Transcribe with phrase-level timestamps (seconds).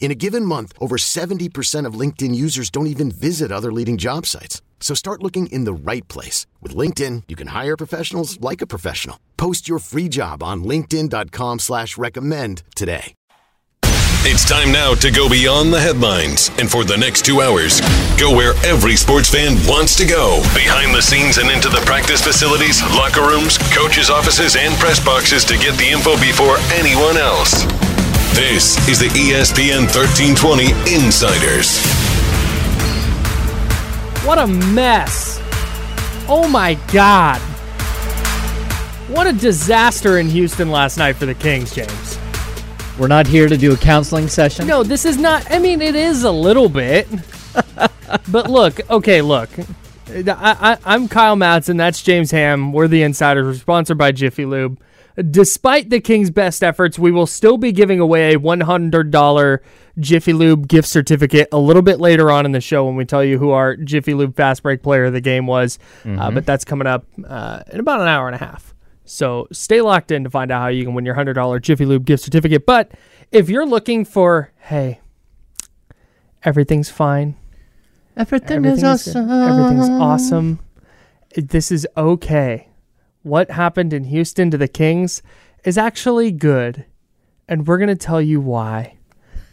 [0.00, 4.24] In a given month, over 70% of LinkedIn users don't even visit other leading job
[4.24, 4.62] sites.
[4.80, 6.46] So start looking in the right place.
[6.62, 9.18] With LinkedIn, you can hire professionals like a professional.
[9.36, 13.14] Post your free job on linkedin.com slash recommend today.
[14.22, 16.50] It's time now to go beyond the headlines.
[16.58, 17.80] And for the next two hours,
[18.18, 20.42] go where every sports fan wants to go.
[20.54, 25.44] Behind the scenes and into the practice facilities, locker rooms, coaches' offices, and press boxes
[25.46, 27.64] to get the info before anyone else.
[28.38, 31.84] This is the ESPN 1320 Insiders.
[34.24, 35.40] What a mess.
[36.28, 37.40] Oh my God.
[39.10, 42.16] What a disaster in Houston last night for the Kings, James.
[42.96, 44.68] We're not here to do a counseling session.
[44.68, 45.50] No, this is not.
[45.50, 47.08] I mean, it is a little bit.
[48.28, 49.50] but look, okay, look.
[50.08, 51.76] I, I, I'm Kyle Madsen.
[51.76, 52.72] That's James Ham.
[52.72, 53.46] We're the Insiders.
[53.46, 54.78] We're sponsored by Jiffy Lube.
[55.30, 59.58] Despite the Kings' best efforts, we will still be giving away a $100
[59.98, 63.24] Jiffy Lube gift certificate a little bit later on in the show when we tell
[63.24, 65.78] you who our Jiffy Lube fast break player of the game was.
[66.06, 68.74] Uh, but that's coming up uh, in about an hour and a half.
[69.04, 72.04] So stay locked in to find out how you can win your $100 Jiffy Lube
[72.04, 72.64] gift certificate.
[72.66, 72.92] But
[73.32, 75.00] if you're looking for, hey,
[76.44, 77.34] everything's fine,
[78.16, 79.30] Everything, everything is awesome.
[79.30, 80.58] everything's awesome,
[81.36, 82.67] this is okay.
[83.22, 85.22] What happened in Houston to the Kings
[85.64, 86.84] is actually good.
[87.48, 88.98] And we're going to tell you why.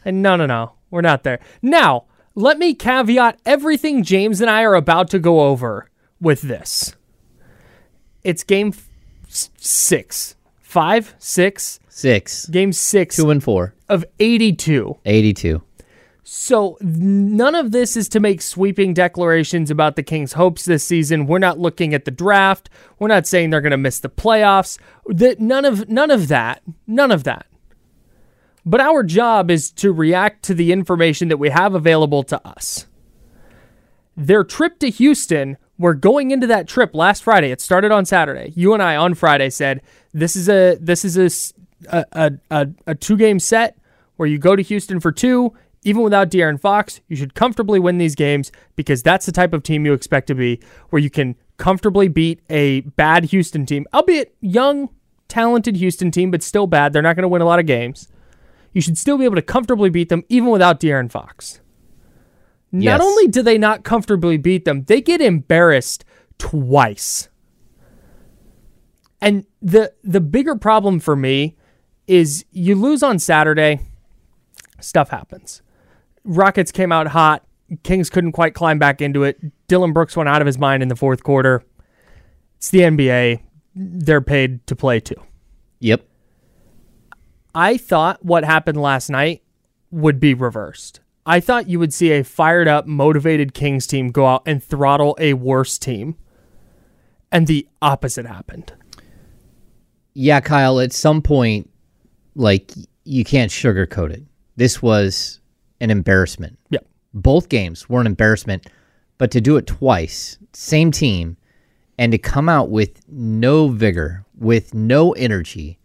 [0.03, 1.39] And no, no, no, we're not there.
[1.61, 2.05] Now,
[2.35, 5.89] let me caveat everything James and I are about to go over
[6.19, 6.95] with this.
[8.23, 8.87] It's game f-
[9.57, 14.97] six, five, six, Six, game six two and four, of 82.
[15.05, 15.63] 82.
[16.27, 21.27] So none of this is to make sweeping declarations about the Kings' hopes this season.
[21.27, 22.67] We're not looking at the draft.
[22.97, 24.79] We're not saying they're going to miss the playoffs.
[25.05, 26.63] That none of none of that.
[26.87, 27.45] None of that.
[28.65, 32.87] But our job is to react to the information that we have available to us.
[34.17, 37.51] Their trip to Houston, we're going into that trip last Friday.
[37.51, 38.51] It started on Saturday.
[38.55, 41.53] You and I on Friday said this is a this is
[41.87, 43.77] a a, a, a two game set
[44.15, 45.53] where you go to Houston for two.
[45.85, 49.61] Even without De'Aaron Fox, you should comfortably win these games because that's the type of
[49.63, 50.59] team you expect to be,
[50.89, 54.89] where you can comfortably beat a bad Houston team, albeit young,
[55.27, 56.91] talented Houston team, but still bad.
[56.91, 58.07] They're not going to win a lot of games.
[58.73, 61.61] You should still be able to comfortably beat them even without De'Aaron Fox.
[62.71, 63.01] Not Yes.
[63.01, 66.03] only do they not comfortably beat them, they get embarrassed
[66.39, 67.29] twice.
[69.21, 71.55] And the the bigger problem for me
[72.07, 73.79] is you lose on Saturday,
[74.81, 75.61] stuff happens.
[76.25, 77.45] Rockets came out hot.
[77.83, 79.39] Kings couldn't quite climb back into it.
[79.67, 81.63] Dillon Brooks went out of his mind in the fourth quarter.
[82.57, 83.41] It's the NBA.
[83.75, 85.21] They're paid to play too.
[85.79, 86.05] Yep.
[87.53, 89.41] I thought what happened last night
[89.91, 90.99] would be reversed.
[91.25, 95.17] I thought you would see a fired up, motivated Kings team go out and throttle
[95.19, 96.17] a worse team.
[97.31, 98.73] And the opposite happened.
[100.13, 101.69] Yeah, Kyle, at some point,
[102.35, 102.71] like,
[103.03, 104.23] you can't sugarcoat it.
[104.55, 105.39] This was
[105.79, 106.57] an embarrassment.
[106.69, 106.79] Yeah.
[107.13, 108.67] Both games were an embarrassment,
[109.17, 111.37] but to do it twice, same team,
[111.97, 115.79] and to come out with no vigor, with no energy,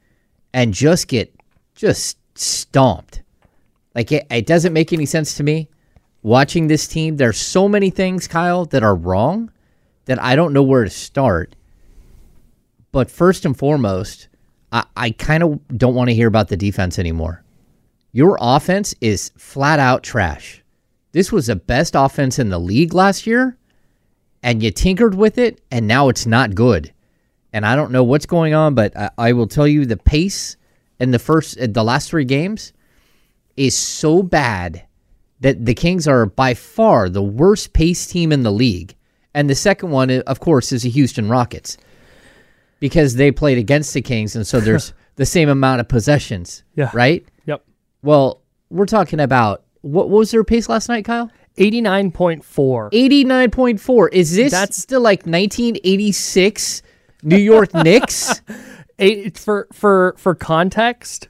[0.52, 1.32] and just get
[1.74, 3.22] just stomped.
[3.94, 5.68] Like it, it doesn't make any sense to me.
[6.22, 9.50] Watching this team, there's so many things, Kyle, that are wrong
[10.04, 11.54] that I don't know where to start.
[12.92, 14.28] But first and foremost,
[14.72, 17.42] I, I kind of don't want to hear about the defense anymore.
[18.12, 20.62] Your offense is flat out trash.
[21.12, 23.56] This was the best offense in the league last year,
[24.42, 26.92] and you tinkered with it, and now it's not good.
[27.52, 30.56] And I don't know what's going on, but I, I will tell you the pace
[31.00, 32.72] in the first, the last three games
[33.56, 34.84] is so bad
[35.40, 38.94] that the Kings are by far the worst pace team in the league.
[39.34, 41.76] And the second one, of course, is the Houston Rockets.
[42.80, 46.62] because they played against the Kings, and so there's the same amount of possessions.
[46.74, 46.90] Yeah.
[46.94, 47.26] Right.
[48.02, 51.30] Well, we're talking about what, what was their pace last night, Kyle?
[51.58, 52.42] 89.4.
[52.92, 54.08] 89.4.
[54.12, 56.82] Is this That's- still like 1986
[57.22, 58.40] New York Knicks?
[58.98, 61.28] Eight, for for for context,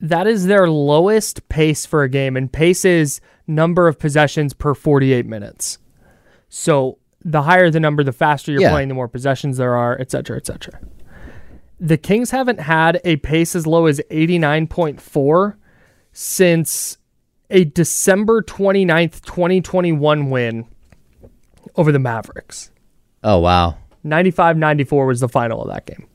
[0.00, 4.72] that is their lowest pace for a game, and pace is number of possessions per
[4.72, 5.78] 48 minutes.
[6.48, 8.70] So the higher the number, the faster you're Yeah.
[8.70, 10.78] playing, the more possessions there are, et cetera, et cetera.
[11.80, 15.56] The Kings haven't had a pace as low as 89.4
[16.18, 16.96] since
[17.50, 20.64] a December 29th, 2021 win
[21.74, 22.70] over the Mavericks.
[23.22, 23.76] Oh, wow.
[24.02, 26.06] 95 94 was the final of that game.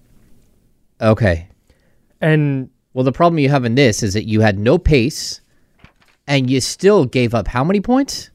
[1.02, 1.48] Okay.
[2.20, 5.40] And Well, the problem you have in this is that you had no pace
[6.26, 8.32] and you still gave up how many points?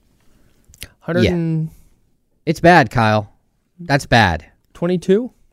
[1.04, 1.68] 122?
[2.44, 3.32] It's bad, Kyle.
[3.80, 4.42] That's bad.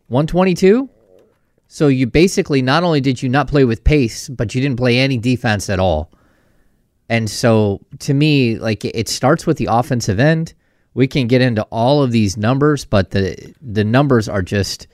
[0.09, 0.87] 122?
[1.73, 4.99] So you basically not only did you not play with pace, but you didn't play
[4.99, 6.11] any defense at all.
[7.09, 10.53] And so to me, like it starts with the offensive end.
[10.93, 14.85] We can get into all of these numbers, but the the numbers are just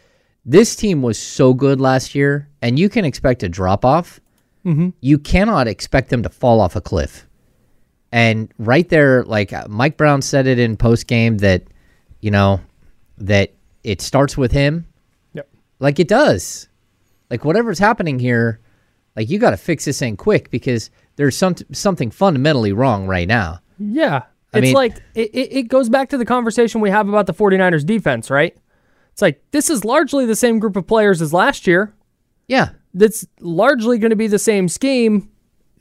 [0.45, 4.21] this team was so good last year, and you can expect a drop off.
[4.65, 4.91] Mm-hmm.
[5.01, 7.27] You cannot expect them to fall off a cliff.
[8.13, 11.63] And right there, like uh, Mike Brown said it in post game that,
[12.21, 12.61] you know,
[13.17, 13.51] that
[13.83, 14.87] it starts with him.
[15.33, 15.49] Yep.
[15.79, 16.68] Like it does.
[17.29, 18.59] Like whatever's happening here,
[19.15, 23.27] like you got to fix this thing quick because there's some something fundamentally wrong right
[23.27, 23.59] now.
[23.77, 24.23] Yeah.
[24.53, 27.27] I It's mean- like, it, it, it goes back to the conversation we have about
[27.27, 28.57] the 49ers defense, right?
[29.11, 31.93] It's like, this is largely the same group of players as last year.
[32.47, 32.69] Yeah.
[32.93, 35.29] That's largely going to be the same scheme.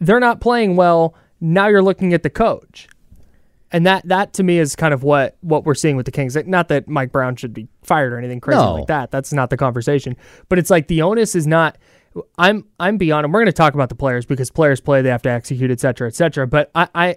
[0.01, 1.15] They're not playing well.
[1.41, 2.89] Now you're looking at the coach.
[3.71, 6.35] And that, that to me is kind of what, what we're seeing with the Kings.
[6.35, 8.75] Like, Not that Mike Brown should be fired or anything crazy No.
[8.77, 9.11] like that.
[9.11, 10.17] That's not the conversation.
[10.49, 11.77] But it's like the onus is not.
[12.39, 15.11] I'm I'm beyond, and we're going to talk about the players because players play, they
[15.11, 16.47] have to execute, et cetera, et cetera.
[16.47, 17.17] But I, I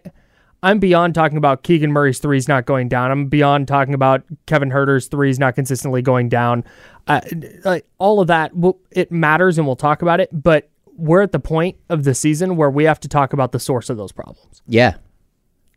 [0.62, 3.09] I'm beyond talking about Keegan Murray's threes not going down.
[3.09, 6.63] I'm beyond talking about Kevin Huerter's threes not consistently going down.
[7.07, 7.21] Uh,
[7.63, 10.30] like all of that, will it matters, and we'll talk about it.
[10.31, 13.59] But we're at the point of the season where we have to talk about the
[13.59, 14.62] source of those problems.
[14.68, 14.98] Yeah.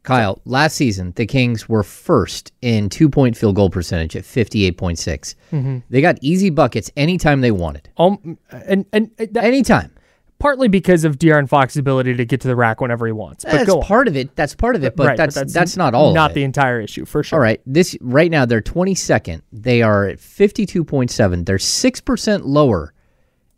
[0.05, 5.83] Kyle, last season, the Kings were first in two point field goal percentage at 58.6.
[5.91, 7.89] They got easy buckets anytime they wanted.
[7.97, 9.91] Um, and and that, Anytime.
[10.39, 13.45] partly because of De'Aaron Fox's ability to get to the rack whenever he wants.
[13.45, 14.37] But That's part of it.
[14.37, 17.23] That's part of it, but Right, that's, that's not all Not the entire issue for
[17.23, 17.39] sure.
[17.39, 17.63] All right.
[17.65, 19.41] This right now they're 22nd.
[19.53, 21.47] They are at 52.7.
[21.47, 22.93] They're 6% lower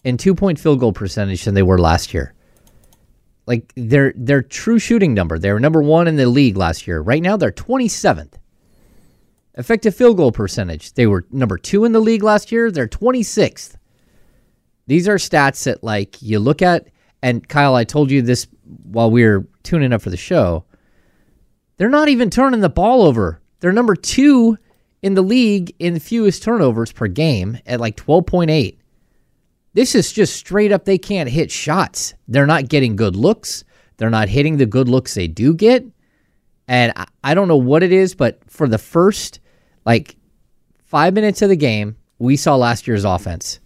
[0.05, 2.35] in two-point field goal percentage than they were last year.
[3.47, 7.01] Like their their true shooting number, they were number 1 in the league last year.
[7.01, 8.35] Right now they're 27th.
[9.55, 12.71] Effective field goal percentage, they were number 2 in the league last year.
[12.71, 13.77] They're 26th.
[14.87, 16.89] These are stats that like you look at
[17.23, 18.47] and Kyle, I told you this
[18.85, 20.65] while we were tuning up for the show.
[21.77, 23.41] They're not even turning the ball over.
[23.61, 24.59] They're number two
[25.03, 28.77] in the league in fewest turnovers per game at like 12.8.
[29.77, 32.15] This is just straight up, they can't hit shots.
[32.29, 33.63] They're not getting good looks.
[33.99, 35.85] They're not hitting the good looks they do get.
[36.67, 39.39] And I, I don't know what it is, but for the first
[39.85, 40.17] like
[40.85, 43.61] five minutes of the game, we saw last year's offense.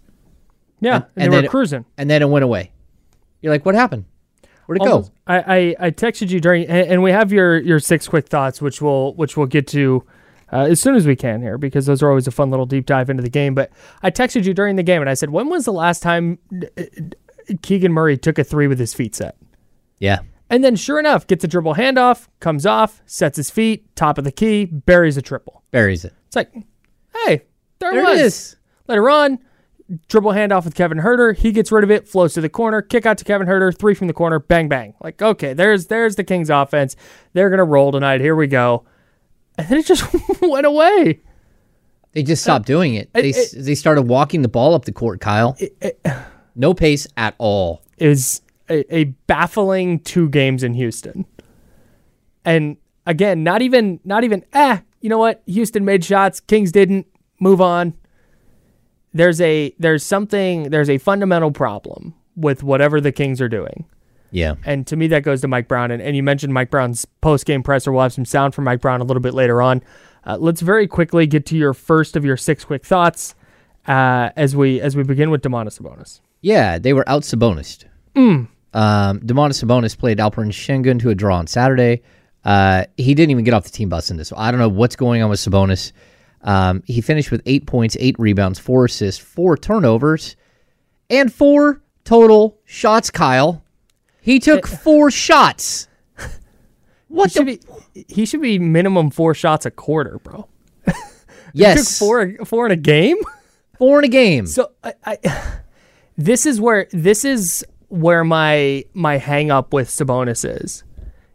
[0.81, 1.85] Yeah, And- and, and they then were it- cruising.
[1.97, 2.71] And then it went away.
[3.41, 4.03] You're like, what happened?
[4.65, 5.05] Where'd it go?
[5.25, 5.37] I,
[5.79, 8.81] I I texted you during, and, and we have your your six quick thoughts, which
[8.81, 10.05] we'll which we'll get to
[10.51, 12.85] uh, as soon as we can here because those are always a fun little deep
[12.85, 13.55] dive into the game.
[13.55, 13.71] But
[14.03, 16.37] I texted you during the game and I said, when was the last time
[16.77, 16.83] uh,
[17.61, 19.37] Keegan Murray took a three with his feet set?
[19.99, 20.19] Yeah.
[20.49, 24.25] And then sure enough, gets a dribble handoff, comes off, sets his feet, top of
[24.25, 25.63] the key, buries a triple.
[25.71, 26.13] Buries it.
[26.27, 27.43] It's like, hey,
[27.79, 28.19] there, There it was.
[28.19, 28.55] it is.
[28.87, 29.39] Later on,
[30.09, 31.37] dribble handoff with Kevin Huerter.
[31.37, 33.93] He gets rid of it, flows to the corner, kick out to Kevin Huerter, three
[33.93, 34.93] from the corner, bang bang.
[35.01, 36.97] Like, okay, there's there's the Kings offense.
[37.31, 38.19] They're gonna roll tonight.
[38.19, 38.83] Here we go.
[39.61, 40.03] And then it just
[40.41, 41.19] went away.
[42.13, 43.13] They just stopped doing it.
[43.13, 45.55] They s they started walking the ball up the court, Kyle.
[46.55, 47.83] no pace at all.
[47.97, 51.25] It was a, a baffling two games in Houston.
[52.43, 55.41] And again, not even not even eh, you know what?
[55.45, 57.07] Houston made shots, Kings didn't.
[57.39, 57.93] Move on.
[59.13, 63.85] There's a there's something there's a fundamental problem with whatever the Kings are doing.
[64.31, 64.55] Yeah.
[64.65, 65.91] And to me, that goes to Mike Brown.
[65.91, 67.91] And, and you mentioned Mike Brown's post game presser.
[67.91, 69.83] We'll have some sound from Mike Brown a little bit later on.
[70.25, 73.35] Uh, let's very quickly get to your first of your six quick thoughts
[73.87, 76.21] uh, as we as we begin with Domantas Sabonis.
[76.41, 77.83] Yeah, they were out Sabonis.
[78.73, 82.01] Um, Domantas Sabonis played Alperen Sengun to a draw on Saturday.
[82.43, 84.29] Uh, he didn't even get off the team bus in this.
[84.29, 85.91] So I don't know what's going on with Sabonis.
[86.43, 90.35] Um, he finished with eight points, eight rebounds, four assists, four turnovers,
[91.09, 93.11] and four total shots.
[93.11, 93.63] Kyle,
[94.21, 95.87] he took four shots.
[97.13, 97.59] He What should the?
[97.93, 100.47] be he should be minimum four shots a quarter, bro.
[101.53, 103.17] He took yes, four four in a game.
[103.77, 104.45] four in a game.
[104.45, 105.17] So I, I
[106.17, 110.85] this is where this is where my my hang up with Sabonis is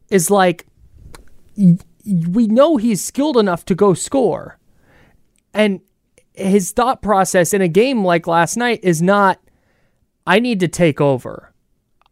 [0.09, 0.67] is like
[1.57, 4.59] we know he's skilled enough to go score.
[5.53, 5.81] And
[6.33, 9.41] his thought process in a game like last night is not
[10.27, 11.53] I need to take over.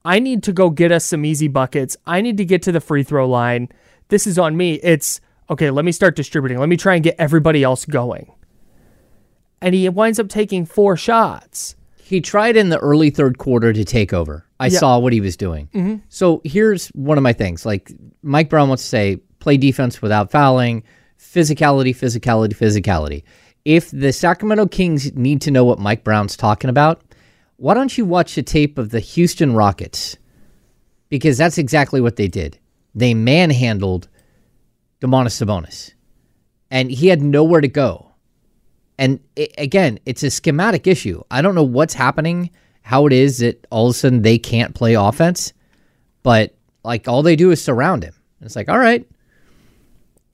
[0.05, 1.97] I need to go get us some easy buckets.
[2.07, 3.69] I need to get to the free throw line.
[4.09, 4.75] This is on me.
[4.83, 5.21] It's
[5.51, 6.59] okay, let me start distributing.
[6.59, 8.33] Let me try and get everybody else going.
[9.61, 11.75] And he winds up taking four shots.
[11.97, 14.45] He tried in the early third quarter to take over.
[14.61, 14.79] I Yeah.
[14.79, 15.69] saw what he was doing.
[15.75, 15.97] Mm-hmm.
[16.11, 17.65] So here's one of my things.
[17.65, 17.91] Like
[18.23, 20.83] Mike Brown wants to say, play defense without fouling,
[21.19, 23.23] physicality, physicality, physicality.
[23.65, 27.01] If the Sacramento Kings need to know what Mike Brown's talking about,
[27.57, 30.17] why don't you watch the tape of the Houston Rockets?
[31.09, 32.59] Because that's exactly what they did.
[32.95, 34.09] They manhandled
[35.01, 35.93] Domantas Sabonis,
[36.71, 38.11] and he had nowhere to go.
[38.99, 41.23] And i again, it's a schematic issue.
[41.31, 42.51] I don't know what's happening,
[42.83, 45.53] how it is that all of a sudden they can't play offense,
[46.23, 48.15] but like all they do is surround him.
[48.41, 49.07] It's like, all right,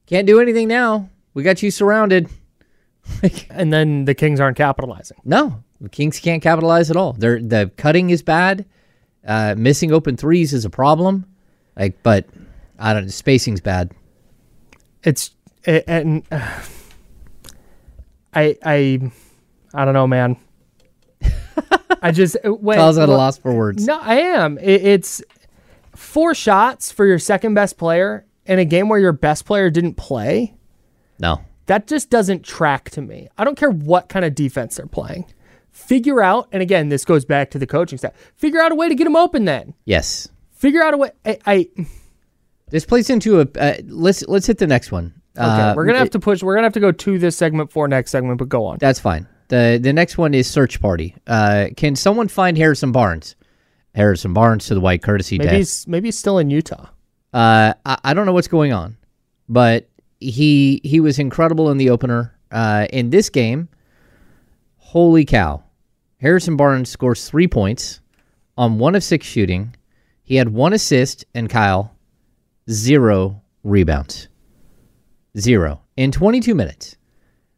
[0.06, 1.08] can't do anything now.
[1.32, 2.28] We got you surrounded.
[3.50, 5.18] And then the Kings aren't capitalizing.
[5.24, 7.12] No, the Kings can't capitalize at all.
[7.14, 8.66] They're, the cutting is bad.
[9.26, 11.26] Uh, missing open threes is a problem.
[11.76, 12.26] Like, but
[12.78, 13.08] I don't.
[13.10, 13.92] Spacing's bad.
[15.02, 15.30] It's
[15.64, 16.60] it, and uh,
[18.34, 19.12] I I
[19.74, 20.36] I don't know, man.
[22.02, 23.86] I just when Kyle's at a loss for words.
[23.86, 24.58] No, I am.
[24.58, 25.22] It, it's
[25.94, 29.94] four shots for your second best player in a game where your best player didn't
[29.94, 30.54] play.
[31.18, 31.42] No.
[31.66, 33.28] That just doesn't track to me.
[33.38, 35.26] I don't care what kind of defense they're playing.
[35.72, 38.12] Figure out, and again, this goes back to the coaching staff.
[38.36, 39.44] Figure out a way to get them open.
[39.44, 40.28] Then Yes.
[40.52, 41.10] figure out a way.
[41.24, 41.68] I, I
[42.70, 43.46] This plays into a.
[43.58, 45.12] Uh, let's let's hit the next one.
[45.36, 45.44] okay.
[45.46, 46.42] Uh, we're gonna have to push.
[46.42, 48.78] We're gonna have to go to this segment for next segment, but go on.
[48.78, 49.26] That's fine.
[49.48, 51.16] the The next one is search party.
[51.26, 53.36] Uh, can someone find Harrison Barnes?
[53.94, 56.86] Harrison Barnes to the white courtesy Maybe he's maybe he's still in Utah.
[57.32, 58.96] Uh, I, I don't know what's going on,
[59.48, 59.88] but
[60.20, 62.36] he he was incredible in the opener.
[62.52, 63.68] Uh, in this game,
[64.90, 65.62] holy cow!
[66.16, 68.00] Harrison Barnes scores three points
[68.58, 69.72] on one of six shooting.
[70.24, 71.94] He had one assist, and Kyle
[72.68, 74.26] zero rebounds,
[75.38, 76.96] zero in 22 minutes.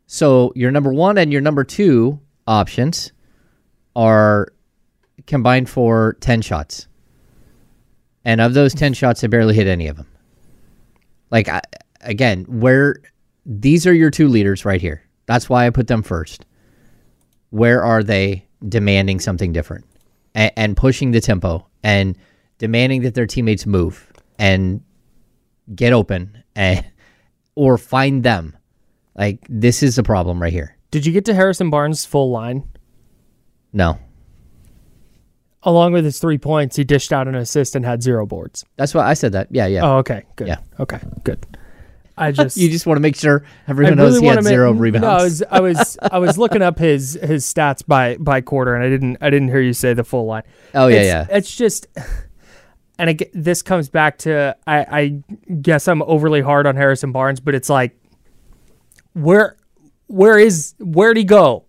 [0.06, 3.12] So your number one and your number two options
[3.96, 4.52] are
[5.26, 6.86] combined for 10 shots.
[8.26, 10.06] And of those 10 shots, I barely hit any of them.
[11.30, 11.62] Like, I,
[12.02, 12.96] again, where
[13.46, 15.02] these are your two leaders right here.
[15.24, 16.44] That's why I put them first.
[17.52, 19.84] Where are they demanding something different
[20.34, 22.16] and, and pushing the tempo and
[22.56, 24.82] demanding that their teammates move and
[25.74, 26.84] get open and,
[27.54, 28.56] or find them?
[29.14, 30.78] Like, this is the problem right here.
[30.90, 32.66] Did you get to Harrison Barnes' full line?
[33.74, 33.98] No.
[35.62, 38.64] Along with his three points, he dished out an assist and had zero boards.
[38.76, 39.48] That's why I said that.
[39.50, 39.82] Yeah, yeah.
[39.84, 40.48] Oh, okay, good.
[40.48, 40.56] Yeah.
[40.80, 41.46] Okay, good.
[42.16, 45.02] I just you just want to make sure everyone knows he had ma- zero rebounds.
[45.02, 48.74] No, I was I was I was looking up his his stats by by quarter,
[48.74, 50.42] and I didn't I didn't hear you say the full line.
[50.74, 51.26] Oh, yeah, it's, yeah.
[51.36, 51.86] It's just,
[52.98, 57.40] and I, this comes back to I I guess I'm overly hard on Harrison Barnes,
[57.40, 57.96] but it's like,
[59.14, 59.56] where
[60.06, 61.64] where is where'd he go?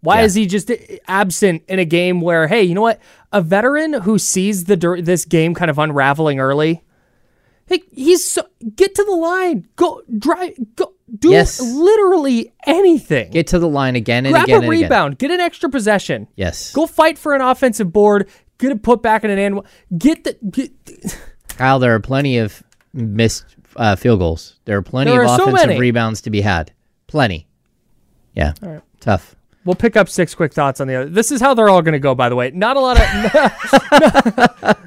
[0.00, 0.24] Why Yeah.
[0.24, 0.70] is he just
[1.06, 3.00] absent in a game where hey, you know what?
[3.32, 6.82] A veteran who sees the this game kind of unraveling early.
[7.66, 8.42] Hey, he's so,
[8.76, 9.66] get to the line.
[9.76, 10.54] Go drive.
[10.76, 11.60] Go do Yes.
[11.60, 13.30] literally anything.
[13.30, 14.82] Get to the line again and Grab again a and again.
[14.82, 15.18] rebound.
[15.18, 16.26] Get an extra possession.
[16.36, 16.72] Yes.
[16.72, 18.28] Go fight for an offensive board.
[18.58, 19.60] Get it put back in an end.
[19.96, 20.36] Get the.
[20.50, 20.72] Get,
[21.48, 23.44] Kyle, there are plenty of missed
[23.76, 24.58] uh, field goals.
[24.64, 25.80] There are plenty There of are offensive many.
[25.80, 26.72] rebounds to be had.
[27.06, 27.46] Plenty.
[28.34, 28.52] Yeah.
[29.00, 29.34] Tough.
[29.64, 31.08] We'll pick up six quick thoughts on the other.
[31.08, 32.14] This is how they're all going to go.
[32.14, 33.06] By the way, not a lot of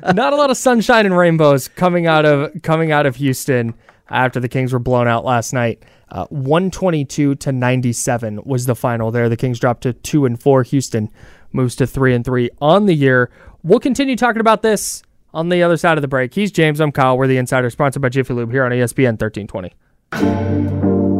[0.15, 3.73] not a lot of sunshine and rainbows coming out of coming out of Houston
[4.09, 5.83] after the Kings were blown out last night.
[6.09, 9.27] Uh, 122 to 97 was the final there.
[9.27, 10.63] The Kings dropped to two and four.
[10.63, 11.09] Houston
[11.51, 13.31] moves to three and three on the year.
[13.63, 15.01] We'll continue talking about this
[15.33, 16.33] on the other side of the break.
[16.33, 16.79] He's James.
[16.79, 17.17] I'm Kyle.
[17.17, 21.14] We're the Insider, sponsored by Jiffy Lube here on ESPN 1320.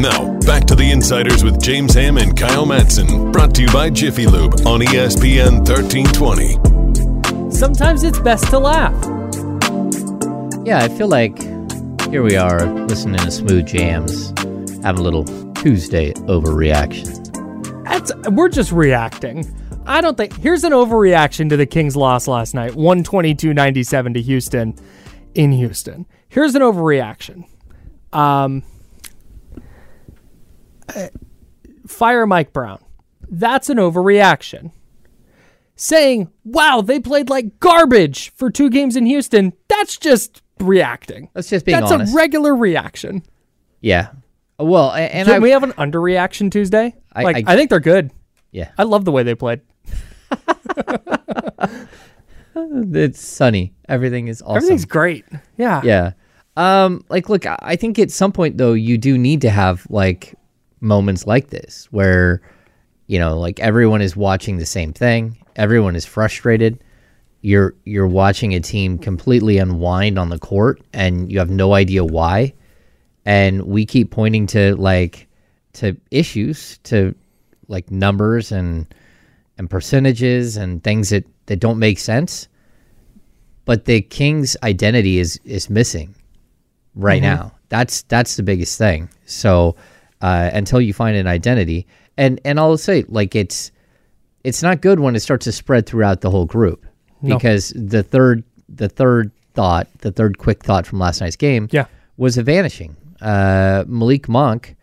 [0.00, 3.30] Now, back to the Insiders with James Ham and Kyle Madsen.
[3.34, 7.50] Brought to you by Jiffy Lube on ESPN 1320.
[7.54, 8.94] Sometimes it's best to laugh.
[10.64, 11.38] Yeah, I feel like
[12.08, 14.30] Here we are, listening to smooth jams,
[14.82, 17.84] having a little Tuesday overreaction.
[17.84, 19.54] That's we're just reacting.
[19.84, 24.74] I don't think here's an overreaction to the Kings loss last night, 122-97 to Houston
[25.34, 26.06] in Houston.
[26.30, 27.44] Here's an overreaction.
[28.14, 28.62] Um
[31.86, 32.82] fire Mike Brown.
[33.28, 34.72] That's an overreaction.
[35.76, 41.30] Saying, "Wow, they played like garbage for two games in Houston." That's just reacting.
[41.32, 42.12] That's just being That's honest.
[42.12, 43.22] a regular reaction.
[43.80, 44.08] yeah.
[44.58, 46.94] Well, and Can I, we have an underreaction Tuesday?
[47.14, 48.10] I- like I- I think they're good.
[48.52, 49.62] yeah, I love the way they played.
[52.54, 53.74] it's sunny.
[53.88, 54.56] Everything is awesome.
[54.56, 55.24] Everything's great.
[55.56, 55.80] Yeah.
[55.82, 56.12] Yeah.
[56.56, 59.86] Um, like, look, I I think at some point though, you do need to have
[59.88, 60.34] like
[60.80, 62.40] moments like this where,
[63.06, 65.36] you know, like everyone is watching the same thing.
[65.56, 66.82] Everyone is frustrated.
[67.42, 72.04] You're you're watching a team completely unwind on the court, and you have no idea
[72.04, 72.52] why.
[73.24, 75.26] And we keep pointing to like
[75.74, 77.14] to issues, to
[77.68, 78.92] like numbers and
[79.56, 82.48] and percentages and things that that don't make sense
[83.64, 86.14] but the king's identity is is missing
[86.94, 87.34] right mm-hmm.
[87.36, 89.76] now that's that's the biggest thing so
[90.22, 91.86] uh, until you find an identity
[92.16, 93.70] and and i'll say like it's
[94.44, 96.86] it's not good when it starts to spread throughout the whole group
[97.22, 101.86] because the third the third thought the third quick thought from last night's game Yeah.
[102.16, 104.76] was a vanishing uh, malik monk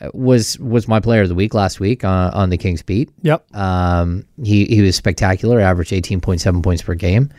[0.00, 3.10] uh, was was my player of the week last week uh, on the kings beat
[3.22, 3.54] Yep.
[3.54, 7.30] um, he he was spectacular, averaged 18.7 points per game.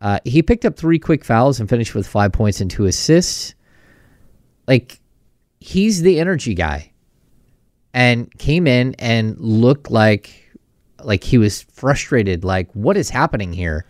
[0.00, 3.54] Uh, he picked up three quick fouls and finished with five points and two assists.
[4.66, 4.99] Like
[5.60, 6.90] he's the energy guy,
[7.94, 10.36] and came in and looked like
[11.02, 12.44] like he was frustrated.
[12.44, 13.86] Like what is happening here?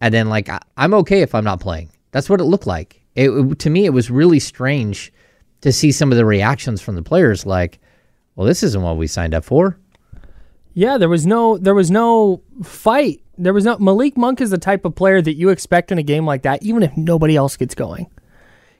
[0.00, 1.90] And then like I, I'm okay if I'm not playing.
[2.10, 3.02] That's what it looked like.
[3.14, 5.12] It, it- to me it was really strange
[5.62, 7.44] to see some of the reactions from the players.
[7.44, 7.80] Like,
[8.36, 9.78] well, this isn't what we signed up for.
[10.74, 13.20] Yeah, there was no there was no fight.
[13.36, 16.02] There was no Malik Monk is the type of player that you expect in a
[16.02, 18.06] game like that, even if nobody else gets going.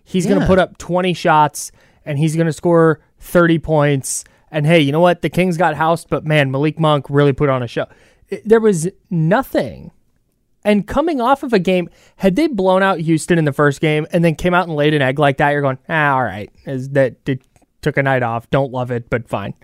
[0.05, 1.73] He's gonna put up twenty shots
[2.09, 4.25] and he's gonna score thirty points.
[4.51, 5.23] And hey, you know what?
[5.23, 7.87] The Kings got housed, but man, Malik Monk really put on a show.
[8.29, 9.93] It- there was nothing.
[10.65, 14.07] And coming off of a game, had they blown out Houston in the first game
[14.11, 16.51] and then came out and laid an egg like that, you're going, ah, all right,
[16.67, 17.39] is that they
[17.81, 18.51] took a night off.
[18.51, 19.55] Don't love it, but fine.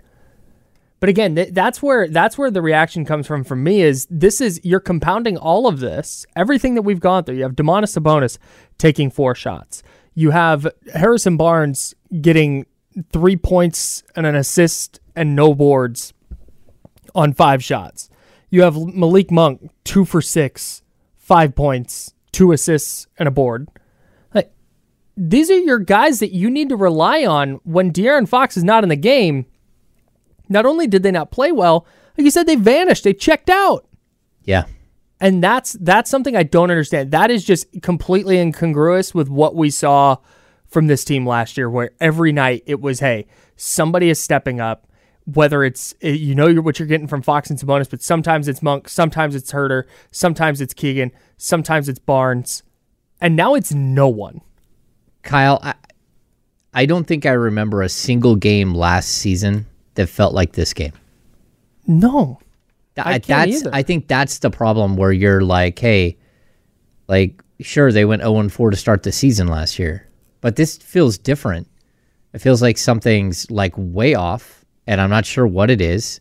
[1.01, 3.43] But again, th- that's where that's where the reaction comes from.
[3.43, 7.35] From me is this is you're compounding all of this, everything that we've gone through.
[7.35, 8.37] You have Domantas Sabonis
[8.77, 9.83] taking four shots.
[10.15, 12.65] You have Harrison Barnes getting
[13.11, 16.13] three points and an assist and no boards
[17.13, 18.09] on five shots.
[18.49, 20.81] You have Malik Monk two for six,
[21.17, 23.67] five points, two assists and a board.
[24.33, 24.51] Like
[25.17, 28.83] these are your guys that you need to rely on when De'Aaron Fox is not
[28.83, 29.45] in the game.
[30.47, 31.85] Not only did they not play well,
[32.17, 33.03] like you said, they vanished.
[33.03, 33.85] They checked out.
[34.43, 34.65] Yeah.
[35.19, 37.11] And that's that's something I don't understand.
[37.11, 40.17] That is just completely incongruous with what we saw
[40.67, 44.87] from this team last year, where every night it was, hey, somebody is stepping up.
[45.25, 48.61] Whether it's eh, you know what you're getting from Fox and Sabonis, but sometimes it's
[48.61, 52.61] Monk, sometimes it's Huerter, sometimes it's Keegan, sometimes it's Barnes,
[53.19, 54.41] and now it's no one.
[55.23, 55.73] Kyle, I,
[56.75, 60.93] I don't think I remember a single game last season that felt like this game.
[61.87, 62.39] No,
[62.97, 63.69] I that's either.
[63.73, 66.17] I think that's the problem where you're like, hey,
[67.07, 70.07] like sure they went 0 4 to start the season last year,
[70.41, 71.67] but this feels different.
[72.33, 76.19] It feels like something's like way off, and I'm not sure what it is,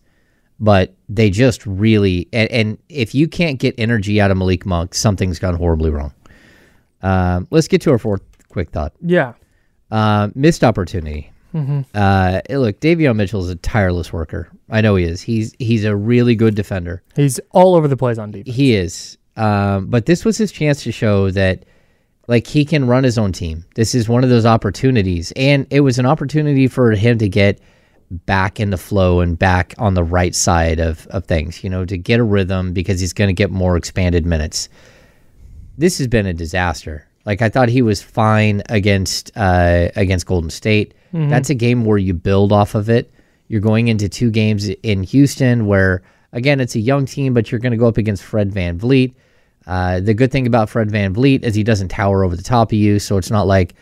[0.61, 4.95] but they just really and, and if you can't get energy out of Malik Monk,
[4.95, 6.13] something's gone horribly wrong.
[7.03, 8.95] Um, let's get to our fourth quick thought.
[9.01, 9.35] yeah,
[9.91, 11.31] Uh, missed opportunity.
[11.95, 14.51] Uh, look, Davion Mitchell is a tireless worker.
[14.71, 15.23] I know he is.
[15.23, 17.03] He's he's a really good defender.
[17.15, 18.57] he's all over the place on defense.
[18.57, 19.19] He is.
[19.37, 21.65] Um, but this was his chance to show that,
[22.29, 23.65] like, he can run his own team.
[23.75, 27.61] This is one of those opportunities, and it was an opportunity for him to get
[28.11, 31.63] back in the flow and back on the right side of of things.
[31.63, 34.69] You know, to get a rhythm because he's going to get more expanded minutes.
[35.79, 37.07] This has been a disaster.
[37.27, 40.95] Like I thought he was fine against uh, against Golden State.
[41.13, 43.11] That's a game where you build off of it.
[43.49, 47.61] You're going into two games in Houston where again it's a young team, but you're
[47.61, 49.15] going to go up against Fred VanVleet.
[49.67, 52.79] Uh, the good thing about Fred VanVleet is he doesn't tower over the top of
[52.79, 53.75] you, so it's not like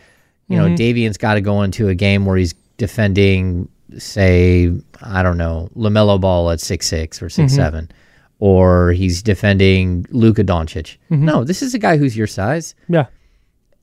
[0.47, 5.37] you know Davion's got to go into a game where he's defending, say, I don't
[5.37, 7.91] know, LaMelo Ball at six six or 6 seven,
[8.39, 10.97] or he's defending Luka Doncic.
[11.09, 13.07] No, this is a guy who's your size Yeah,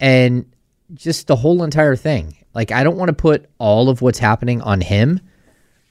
[0.00, 0.50] and
[0.94, 2.36] just the whole entire thing.
[2.54, 5.20] Like I don't want to put all of what's happening on him,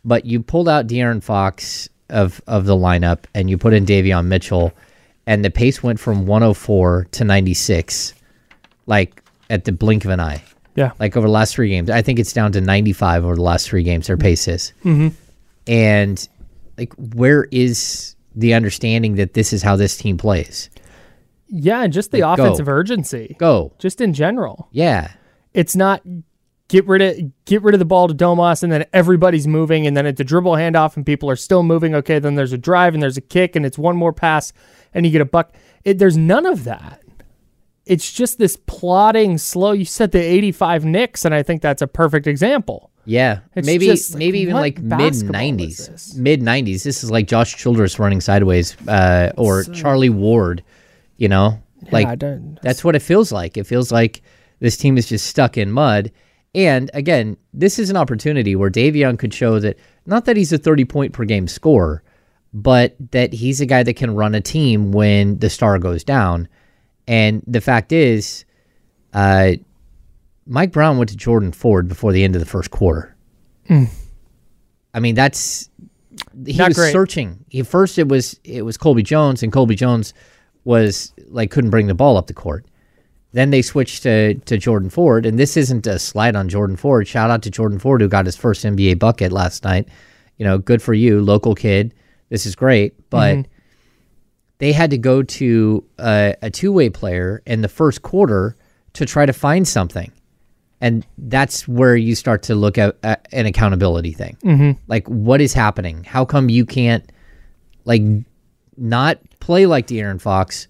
[0.03, 4.25] but you pulled out De'Aaron Fox of of the lineup and you put in Davion
[4.25, 4.73] Mitchell,
[5.25, 8.13] and the pace went from 104 to 96,
[8.87, 10.43] like at the blink of an eye.
[10.75, 10.91] Yeah.
[10.99, 13.67] Like over the last three games, I think it's down to 95 over the last
[13.67, 14.07] three games.
[14.07, 15.09] Their pace is, mm-hmm.
[15.67, 16.27] and
[16.77, 20.69] like where is the understanding that this is how this team plays?
[21.49, 22.43] Yeah, and just the Like, go.
[22.43, 23.35] offensive urgency.
[23.39, 24.69] Go, Just in general.
[24.71, 25.11] yeah.
[25.53, 26.03] It's not
[26.67, 29.97] get rid of get rid of the ball to Domas and then everybody's moving and
[29.97, 31.95] then it's a dribble handoff and people are still moving.
[31.95, 34.53] Okay, then there's a drive and there's a kick and it's one more pass
[34.93, 35.53] and you get a buck.
[35.83, 37.01] It, there's none of that.
[37.87, 39.71] It's just this plodding, slow.
[39.71, 42.91] You said the 85 Knicks, and I think that's a perfect example.
[43.05, 46.83] Yeah, It's maybe just, like, maybe even like mid 90s, mid nineties.
[46.83, 50.63] This is like Josh Childress running sideways, uh, or Charlie Ward.
[51.19, 53.57] You know, like I don't- that's what it feels like.
[53.57, 54.21] It feels like
[54.59, 56.11] this team is just stuck in mud.
[56.55, 59.77] And again, this is an opportunity where Davion could show that
[60.07, 62.01] not that he's a thirty point per game scorer,
[62.53, 66.47] but that he's a guy that can run a team when the star goes down.
[67.07, 68.45] And the fact is,
[69.13, 69.51] uh,
[70.47, 73.15] Mike Brown went to Jordan Ford before the end of the first quarter.
[73.69, 75.69] I mean, that's
[76.45, 76.91] he Not was great.
[76.91, 77.45] searching.
[77.49, 80.13] He first it was it was Colby Jones, and Colby Jones
[80.69, 82.63] was like couldn't bring the ball up the court.
[83.31, 87.07] Then they switched to to Jordan Ford, and this isn't a slide on Jordan Ford.
[87.07, 89.87] Shout out to Jordan Ford who got his first NBA bucket last night.
[90.37, 91.95] You know, good for you, local kid.
[92.29, 93.47] This is great, but
[94.59, 98.55] they had to go to a, a two way player in the first quarter
[98.93, 100.11] to try to find something.
[100.81, 104.37] And that's where you start to look at, at an accountability thing.
[104.43, 104.71] Mm-hmm.
[104.87, 106.05] Like, what is happening?
[106.05, 107.11] How come you can't,
[107.83, 108.03] like,
[108.77, 109.19] not
[109.49, 110.67] play like De'Aaron Fox,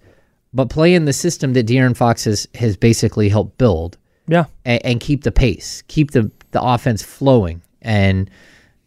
[0.54, 4.46] but play in the system that De'Aaron Fox has, has basically helped build Yeah.
[4.64, 7.60] and, and keep the pace, keep the, the offense flowing?
[7.82, 8.30] And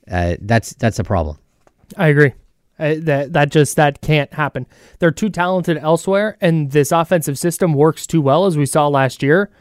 [0.09, 1.37] uh, that's that's a problem.
[1.95, 2.33] I agree.
[2.79, 4.65] Uh, that that just that can't happen.
[4.97, 9.21] They're too talented elsewhere, and this offensive system works too well, as we saw last
[9.21, 9.51] year.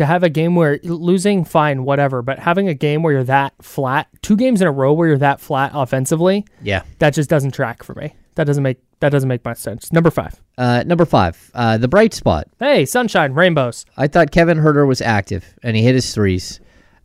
[0.00, 3.52] To have a game where losing, fine, whatever, but having a game where you're that
[3.60, 6.84] flat, two games in a row where you're that flat offensively, Yeah.
[7.00, 8.14] that just doesn't track for me.
[8.36, 9.92] That doesn't make that doesn't make much sense.
[9.92, 10.40] Number five.
[10.56, 12.48] Uh, number five, uh, the bright spot.
[12.58, 13.84] Hey, sunshine, rainbows.
[13.98, 16.60] I thought Kevin Huerter was active and he hit his threes.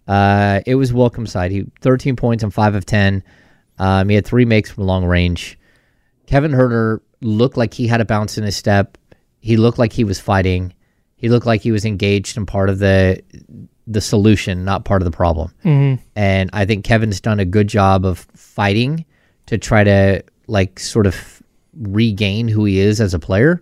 [0.08, 1.52] Uh, it was welcome side.
[1.52, 3.24] He 13 points on five of 10.
[3.78, 5.60] Um, he had three makes from long range.
[6.28, 8.98] Kevin Huerter looked like he had a bounce in his step.
[9.42, 10.72] He looked like he was fighting.
[11.18, 13.22] He looked like he was engaged in part of the
[13.88, 15.54] the solution, not part of the problem.
[15.64, 16.02] Mm-hmm.
[16.16, 19.06] And I think Kevin's done a good job of fighting
[19.46, 21.44] to try to like sort of
[21.80, 23.62] regain who he is as a player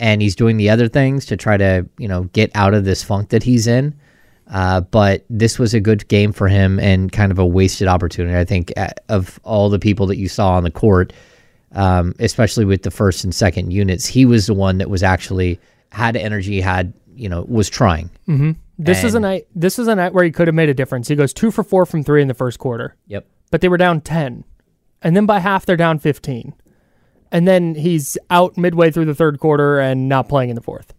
[0.00, 3.04] and he's doing the other things to try to you know get out of this
[3.04, 3.94] funk that he's in.
[4.48, 8.36] Uh, but this was a good game for him and kind of a wasted opportunity.
[8.36, 8.72] I think
[9.08, 11.12] of all the people that you saw on the court,
[11.70, 15.60] um, especially with the first and second units, he was the one that was actually
[15.90, 18.10] had energy, had you know was trying.
[18.28, 18.52] Mm-hmm.
[18.78, 19.46] This is a night.
[19.54, 21.08] This is a night where he could have made a difference.
[21.08, 22.96] He goes two for four from three in the first quarter.
[23.08, 23.26] Yep.
[23.50, 24.44] but they were down 10.
[25.02, 26.54] And then by half, they're down 15.
[27.32, 30.94] And then he's out midway through the third quarter and not playing in the fourth.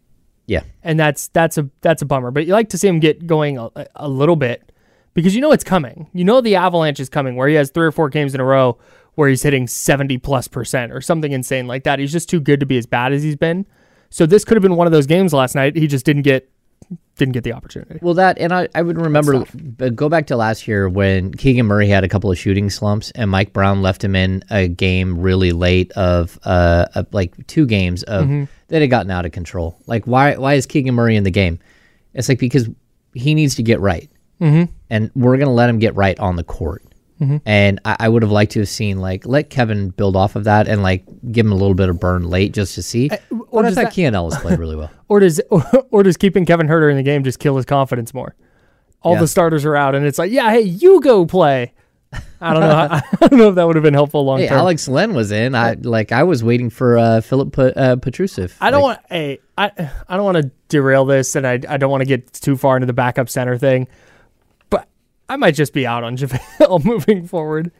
[0.45, 0.63] Yeah.
[0.83, 2.31] And that's that's a that's a bummer.
[2.31, 4.71] But you like to see him get going a, a little bit
[5.13, 6.07] because you know it's coming.
[6.13, 8.45] You know the avalanche is coming where he has three or four games in a
[8.45, 8.77] row
[9.15, 11.99] where he's hitting 70 plus percent or something insane like that.
[11.99, 13.65] He's just too good to be as bad as he's been.
[14.11, 15.75] So this could have been one of those games last night.
[15.75, 16.47] He just didn't get
[17.15, 17.99] didn't get the opportunity.
[18.01, 19.45] Well, that and I, I would remember
[19.91, 23.31] go back to last year when Keegan Murray had a couple of shooting slumps and
[23.31, 28.03] Mike Brown left him in a game really late of uh of like two games
[28.03, 28.27] of
[28.67, 29.79] that had gotten out of control.
[29.87, 31.59] Like why why is Keegan Murray in the game?
[32.13, 32.69] It's like because
[33.13, 34.09] he needs to get right,
[34.41, 34.71] mm-hmm.
[34.89, 36.83] and we're gonna let him get right on the court.
[37.45, 40.45] And I, I would have liked to have seen like let Kevin build off of
[40.45, 43.09] that and like give him a little bit of burn late just to see.
[43.29, 44.89] or But I does thought that- Keon Ellis played really well.
[45.07, 45.41] Or does
[45.91, 48.33] or, does keeping Kevin Huerter in the game just kill his confidence more?
[49.03, 49.19] All Yeah.
[49.21, 51.73] the starters are out, and it's like, yeah, hey, you go play.
[52.41, 52.69] I don't know.
[52.75, 54.57] I, I don't know if that would have been helpful long Hey, term.
[54.59, 55.53] Alex Len was in.
[55.55, 56.11] I like.
[56.11, 58.53] I was waiting for uh, Filip Pa- uh, Petrusev.
[58.61, 59.07] I don't Like, want.
[59.09, 59.71] Hey, I
[60.09, 62.77] I don't want to derail this, and I I don't want to get too far
[62.77, 63.87] into the backup center thing,
[65.31, 67.71] I might just be out on JaVale moving forward.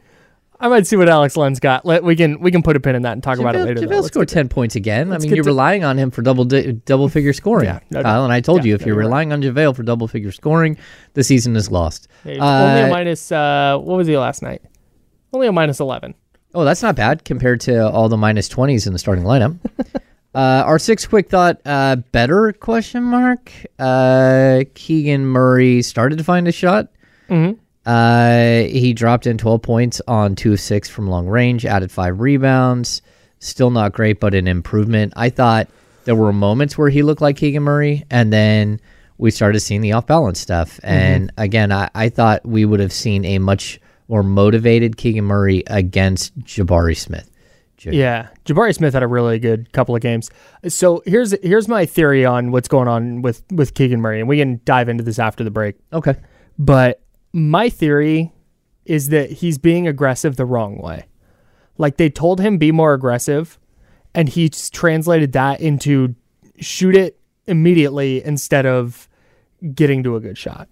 [0.58, 1.84] I might see what Alex Len's got.
[1.84, 3.80] Let we can we can put a pin in that and talk about it later.
[3.80, 5.12] JaVale scored ten points again.
[5.12, 8.02] I mean, you're to- relying on him for double di- double figure scoring, Yeah, no,
[8.02, 8.24] Kyle.
[8.24, 9.06] And I told yeah, you if no, you're you're right.
[9.06, 10.78] relying on JaVale for double figure scoring,
[11.14, 12.06] the season is lost.
[12.24, 13.32] Hey, only a Uh, minus.
[13.32, 14.62] Uh, what was he last night?
[15.32, 16.14] Only a minus eleven.
[16.54, 19.58] oh, that's not bad compared to all the minus twenties in the starting lineup.
[20.34, 23.52] Uh, our sixth quick thought, uh, better question mark.
[23.78, 26.88] Uh, Keegan Murray started to find a shot.
[27.32, 27.56] Mhm.
[27.84, 32.20] Uh, he dropped in 12 points on two of six from long range, added five
[32.20, 33.02] rebounds.
[33.40, 35.12] Still not great, but an improvement.
[35.16, 35.68] I thought
[36.04, 38.80] there were moments where he looked like Keegan Murray, and then
[39.18, 40.78] we started seeing the off balance stuff.
[40.84, 45.64] And again, I, I thought we would have seen a much more motivated Keegan Murray
[45.66, 47.28] against Jabari Smith.
[47.78, 50.30] J- Yeah, Jabari Smith had a really good couple of games.
[50.68, 54.38] So here's here's my theory on what's going on with with Keegan Murray, and we
[54.38, 55.74] can dive into this after the break.
[55.92, 56.14] Okay.
[56.58, 57.00] But
[57.32, 58.32] my theory
[58.84, 61.06] is that he's being aggressive the wrong way.
[61.78, 63.58] Like they told him be more aggressive,
[64.14, 66.14] and he's translated that into
[66.58, 69.08] shoot it immediately instead of
[69.74, 70.68] getting to a good shot.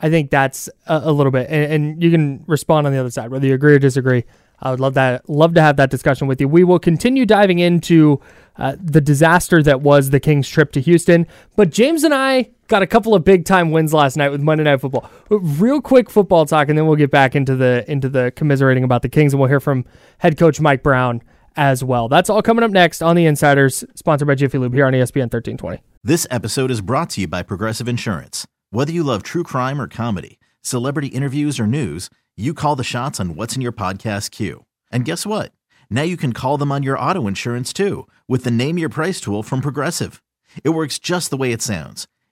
[0.00, 3.10] I think that's a, a little bit, and, and you can respond on the other
[3.10, 4.24] side whether you agree or disagree.
[4.62, 6.48] I would love that, love to have that discussion with you.
[6.48, 8.20] We will continue diving into
[8.56, 12.82] uh, the disaster that was the Kings' trip to Houston, but James and I got
[12.82, 15.10] a couple of big time wins last night with Monday Night Football.
[15.28, 19.02] Real quick football talk, and then we'll get back into the into the commiserating about
[19.02, 19.84] the Kings, and we'll hear from
[20.18, 21.20] head coach Mike Brown
[21.56, 22.08] as well.
[22.08, 25.28] That's all coming up next on the Insiders, sponsored by Jiffy Lube here on ESPN
[25.28, 25.82] 1320.
[26.02, 28.46] This episode is brought to you by Progressive Insurance.
[28.70, 33.18] Whether you love true crime or comedy, celebrity interviews or news, you call the shots
[33.20, 34.64] on what's in your podcast queue.
[34.92, 35.52] And guess what?
[35.90, 39.20] Now you can call them on your auto insurance too with the Name Your Price
[39.20, 40.22] tool from Progressive.
[40.62, 42.06] It works just the way it sounds.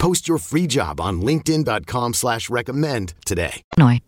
[0.00, 3.62] Post your free job on linkedin.com slash recommend today.
[3.76, 4.00] Illinois.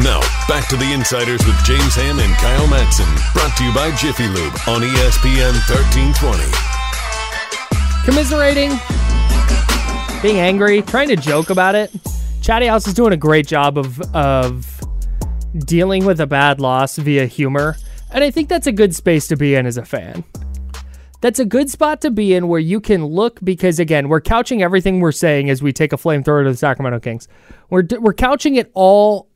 [0.00, 3.08] Now, back to the Insiders with James Ham and Kyle Madsen.
[3.32, 6.44] Brought to you by Jiffy Lube on ESPN 1320.
[8.04, 8.70] commiserating,
[10.22, 11.90] being angry, trying to joke about it.
[12.40, 14.80] Chatty House is doing a great job of of
[15.66, 17.76] dealing with a bad loss via humor,
[18.12, 20.24] and I think that's a good space to be in as a fan.
[21.20, 24.62] That's a good spot to be in where you can look because again, we're couching
[24.62, 27.26] everything we're saying as we take a flamethrower to the Sacramento Kings.
[27.70, 29.28] We're we're couching it all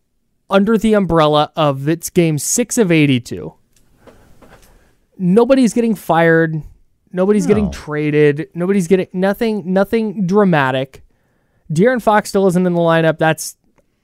[0.49, 3.53] under the umbrella of it's game 6 of 82.
[5.19, 6.63] Nobody's getting fired.
[7.13, 8.49] Nobody's getting traded.
[8.55, 9.73] Nobody's getting nothing.
[9.73, 11.03] Nothing dramatic.
[11.71, 13.19] De'Aaron Fox still isn't in the lineup.
[13.19, 13.57] That's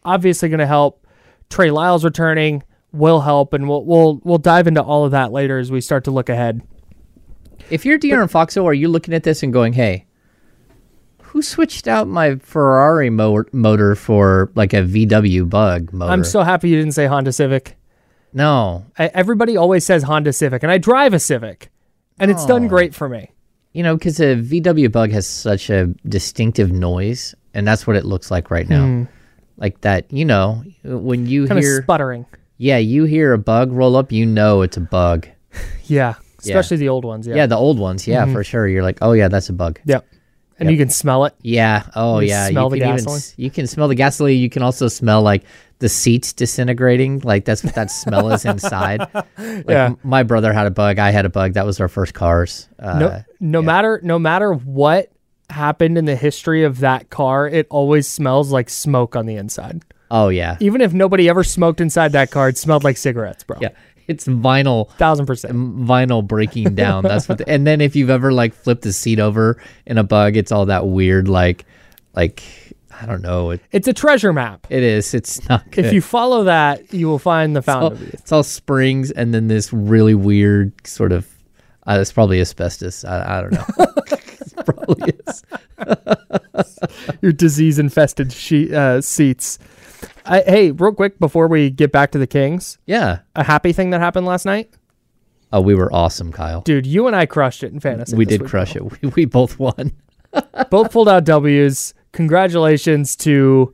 [0.04, 1.06] obviously going to help.
[1.48, 5.58] Trey Lyles returning will help, and we'll we'll we'll dive into all of that later
[5.58, 6.62] as we start to look ahead.
[7.70, 10.06] If you're De'Aaron Foxo, are you looking at this and going, "Hey,
[11.22, 16.42] who switched out my Ferrari mo- motor for like a VW Bug motor?" I'm so
[16.42, 17.76] happy you didn't say Honda Civic.
[18.32, 18.84] no.
[18.98, 21.70] I, everybody always says Honda Civic, and I drive a Civic,
[22.18, 23.30] and it's done great for me.
[23.74, 28.04] You know, because a VW Bug has such a distinctive noise, and that's what it
[28.06, 28.86] looks like right now.
[28.86, 29.04] Hmm.
[29.58, 32.24] Like that, you know, when you Kind hear, sputtering.
[32.58, 35.26] Yeah, you hear a bug roll up, you know it's a bug.
[35.84, 37.26] Yeah, especially the old ones.
[37.26, 38.68] Yeah, Yeah, the old ones, yeah, for sure.
[38.68, 39.80] You're like, oh yeah, that's a bug.
[39.86, 40.06] Yep.
[40.60, 41.34] And you can smell it.
[41.40, 41.84] Yeah.
[41.94, 42.48] Oh You yeah.
[42.50, 43.16] smell you the can gasoline?
[43.16, 44.38] s- you can smell the gasoline.
[44.38, 45.44] You can also smell like
[45.78, 47.20] the seats disintegrating.
[47.20, 49.00] Like that's what that smell is inside.
[49.38, 49.94] Like Yeah.
[50.02, 50.98] my brother had a bug.
[50.98, 51.54] I had a bug.
[51.54, 52.68] That was our first cars.
[52.78, 55.10] Uh, No, no matter no matter what
[55.48, 59.82] happened in the history of that car, it always smells like smoke on the inside.
[60.10, 60.56] Oh yeah.
[60.60, 63.58] Even if nobody ever smoked inside that car, it smelled like cigarettes, bro.
[63.60, 63.70] Yeah.
[64.06, 65.54] It's vinyl thousand percent.
[65.54, 67.02] vinyl breaking down.
[67.02, 67.38] That's what.
[67.38, 70.50] The, and then if you've ever like flipped the seat over in a bug, it's
[70.50, 71.66] all that weird like
[72.14, 72.42] like
[73.00, 73.50] I don't know.
[73.50, 74.66] It, It's a treasure map.
[74.70, 75.12] it is.
[75.12, 75.84] It's not good.
[75.84, 78.14] If you follow that, you will find the it's all, fountain of youth.
[78.14, 81.28] it's all springs and then this really weird sort of
[81.86, 83.64] uh, it's probably asbestos i, I don't know
[84.08, 85.44] it probably is
[87.22, 89.58] Your disease infested she- uh, seats.
[90.28, 93.90] I, hey, real quick before we get back to the Kings, yeah a happy thing
[93.90, 94.70] that happened last night,
[95.52, 96.86] oh we were awesome kyle dude.
[96.86, 98.16] You and I crushed it in fantasy.
[98.16, 99.92] we did crush it we, we both won
[100.70, 101.94] Both pulled out W's.
[102.12, 103.72] Congratulations to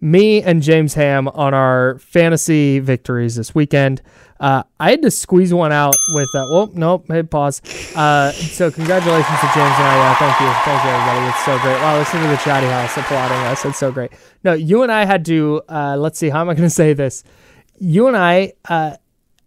[0.00, 4.02] me and James Ham on our fantasy victories this weekend.
[4.38, 6.28] Uh, I had to squeeze one out with.
[6.34, 7.06] Uh, well, nope.
[7.08, 7.60] Hey, pause.
[7.96, 10.10] Uh, so congratulations to James and I.
[10.10, 11.26] Uh, thank you, thank you, everybody.
[11.28, 11.74] It's so great.
[11.80, 13.64] Wow, listen to the chatty house applauding us.
[13.64, 14.12] It's so great.
[14.44, 15.62] No, you and I had to.
[15.68, 16.28] Uh, let's see.
[16.28, 17.24] How am I going to say this?
[17.78, 18.96] You and I uh,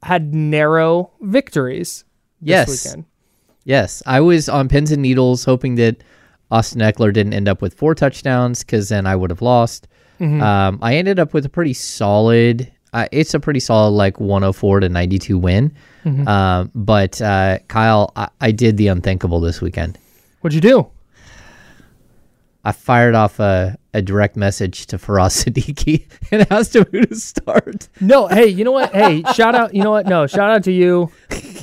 [0.03, 2.03] had narrow victories
[2.41, 2.85] this Yes.
[2.85, 3.05] weekend.
[3.65, 5.97] Yes, I was on pins and needles, hoping that
[6.49, 9.87] Austin Ekeler didn't end up with four touchdowns because then I would have lost.
[10.21, 12.69] Um, I ended up with a pretty solid.
[12.93, 15.73] Uh, it's a pretty solid like 104 to 92 win.
[16.27, 19.99] Um, but uh, Kyle, I, I did the unthinkable this weekend.
[20.41, 20.87] What'd you do?
[22.63, 27.15] I fired off a, a direct message to Faraz Siddiqui and asked him who to
[27.15, 27.87] start.
[28.01, 28.91] No, hey, you know what?
[28.91, 29.73] Hey, shout out.
[29.73, 30.07] You know what?
[30.07, 31.11] No, shout out to you.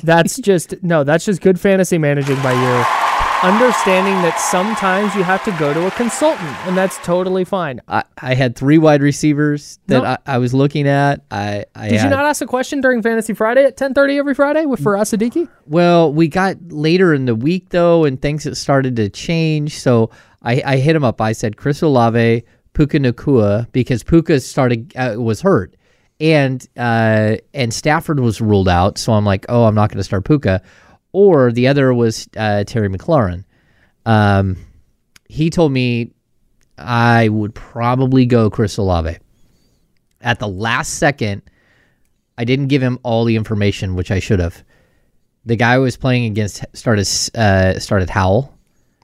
[0.03, 1.03] That's just no.
[1.03, 3.06] That's just good fantasy managing by you.
[3.43, 7.79] Understanding that sometimes you have to go to a consultant, and that's totally fine.
[7.87, 10.03] I, I had three wide receivers that.
[10.03, 11.21] I, I was looking at.
[11.29, 14.17] I, I Did had, you not ask a question during Fantasy Friday at ten thirty
[14.17, 15.47] every Friday with Faraz Siddiqui?
[15.67, 19.77] Well, we got later in the week though, and things had started to change.
[19.79, 20.09] So
[20.41, 21.21] I, I hit him up.
[21.21, 25.75] I said Chris Olave, Puka Nacua, because Puka started uh, was hurt,
[26.19, 28.97] and uh, and Stafford was ruled out.
[28.97, 30.63] So I'm like, oh, I'm not going to start Puka.
[31.17, 33.43] Or the other was uh, Terry McLaurin.
[34.05, 34.57] Um,
[35.27, 36.11] he told me
[36.77, 39.17] I would probably go Chris Olave.
[40.21, 41.41] At the last second,
[42.37, 44.63] I didn't give him all the information, which I should have
[45.47, 48.53] the guy I was playing against started uh, started Howell.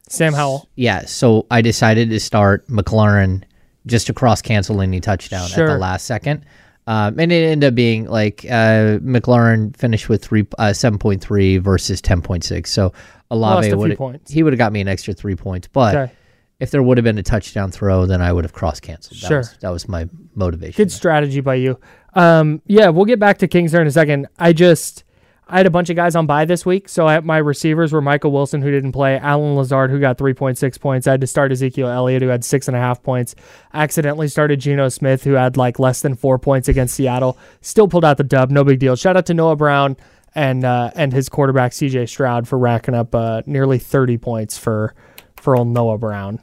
[0.10, 0.69] Sam Howell.
[0.76, 3.43] Yeah, so I decided to start McLaurin
[3.88, 6.45] just to cross cancel any touchdown at the last second.
[6.86, 11.22] Um, and it ended up being like uh, McLaurin finished with three uh, seven point
[11.22, 12.72] three versus ten point six.
[12.72, 12.93] So Lost
[13.32, 15.67] a Olave few would he would have got me an extra three points.
[15.67, 16.12] But Okay.
[16.60, 19.17] if there would have been a touchdown throw, then I would have cross canceled.
[19.17, 19.38] Sure.
[19.39, 20.76] was, that was my motivation.
[20.76, 21.80] Good strategy by you.
[22.15, 24.28] Um, yeah, we'll get back to Kings there in a second.
[24.38, 25.04] I just
[25.47, 28.01] I had a bunch of guys on bye this week, so I, my receivers were
[28.01, 31.06] Michael Wilson, who didn't play, Allen Lazard, who got three point six points.
[31.06, 33.36] I had to start Ezekiel Elliott, who had six and a half points.
[33.73, 37.38] Accidentally started Geno Smith, who had like less than four points against Seattle.
[37.62, 38.95] Still pulled out the dub, no big deal.
[38.95, 39.97] Shout out to Noah Brown
[40.36, 44.95] and uh, and his quarterback CJ Stroud for racking up uh, nearly thirty points for
[45.38, 46.39] for old Noah Brown,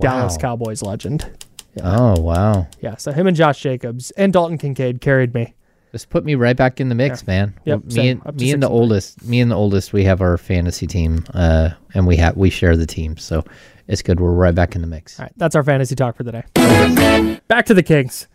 [0.00, 1.46] Dallas Cowboys legend.
[1.82, 2.68] Oh wow!
[2.80, 5.54] Yeah, so him and Josh Jacobs and Dalton Kincaid carried me.
[5.92, 7.54] Just put me right back in the mix, man.
[7.66, 8.22] Yep, me same.
[8.24, 11.70] and me and the oldest, me and the oldest, we have our fantasy team, uh,
[11.92, 13.44] and we have we share the team, so
[13.88, 14.18] it's good.
[14.18, 15.20] We're right back in the mix.
[15.20, 17.40] All right, that's our fantasy talk for the day.
[17.48, 18.26] Back to the Kings.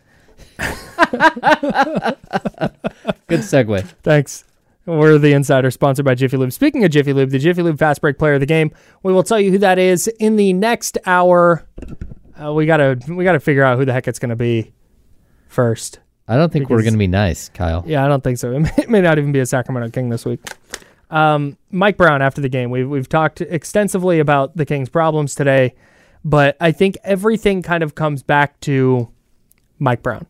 [3.26, 3.84] Good segue.
[4.02, 4.44] Thanks.
[4.86, 6.52] We're the insider sponsored by Jiffy Lube.
[6.52, 8.70] Speaking of Jiffy Lube, the Jiffy Lube Fast Break player of the game,
[9.02, 11.66] we will tell you who that is in the next hour.
[12.40, 14.72] Uh, we gotta we gotta figure out who the heck it's gonna be
[15.48, 15.98] first.
[16.28, 17.82] I don't think we're going to be nice, Kyle.
[17.86, 18.52] Yeah, I don't think so.
[18.52, 20.40] It may, it may not even be a Sacramento King this week.
[21.10, 25.74] Um, Mike Brown, after the game, we've, we've talked extensively about the Kings' problems today,
[26.24, 29.08] but I think everything kind of comes back to
[29.78, 30.26] Mike Brown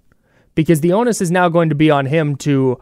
[0.55, 2.79] because the onus is now going to be on him to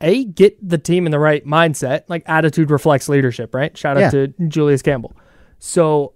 [0.00, 2.04] a get the team in the right mindset.
[2.08, 3.76] Like attitude reflects leadership, right?
[3.76, 4.10] Shout out Yeah.
[4.10, 5.14] to Julius Campbell.
[5.58, 6.14] So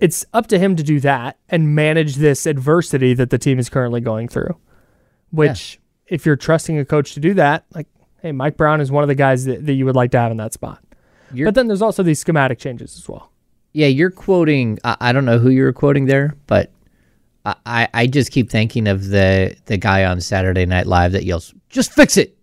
[0.00, 3.68] it's up to him to do that and manage this adversity that the team is
[3.70, 4.56] currently going through.
[5.34, 7.86] Which, if you're trusting a coach to do that, like,
[8.22, 10.30] hey, Mike Brown is one of the guys that, that you would like to have
[10.30, 10.82] in that spot.
[11.32, 13.30] You're- but then there's also these schematic changes as well.
[13.72, 14.78] Yeah, you're quoting.
[14.84, 16.70] I, I don't know who you're quoting there, but
[17.44, 21.52] I, I, just keep thinking of the the guy on Saturday Night Live that yells,
[21.68, 22.38] "Just fix it,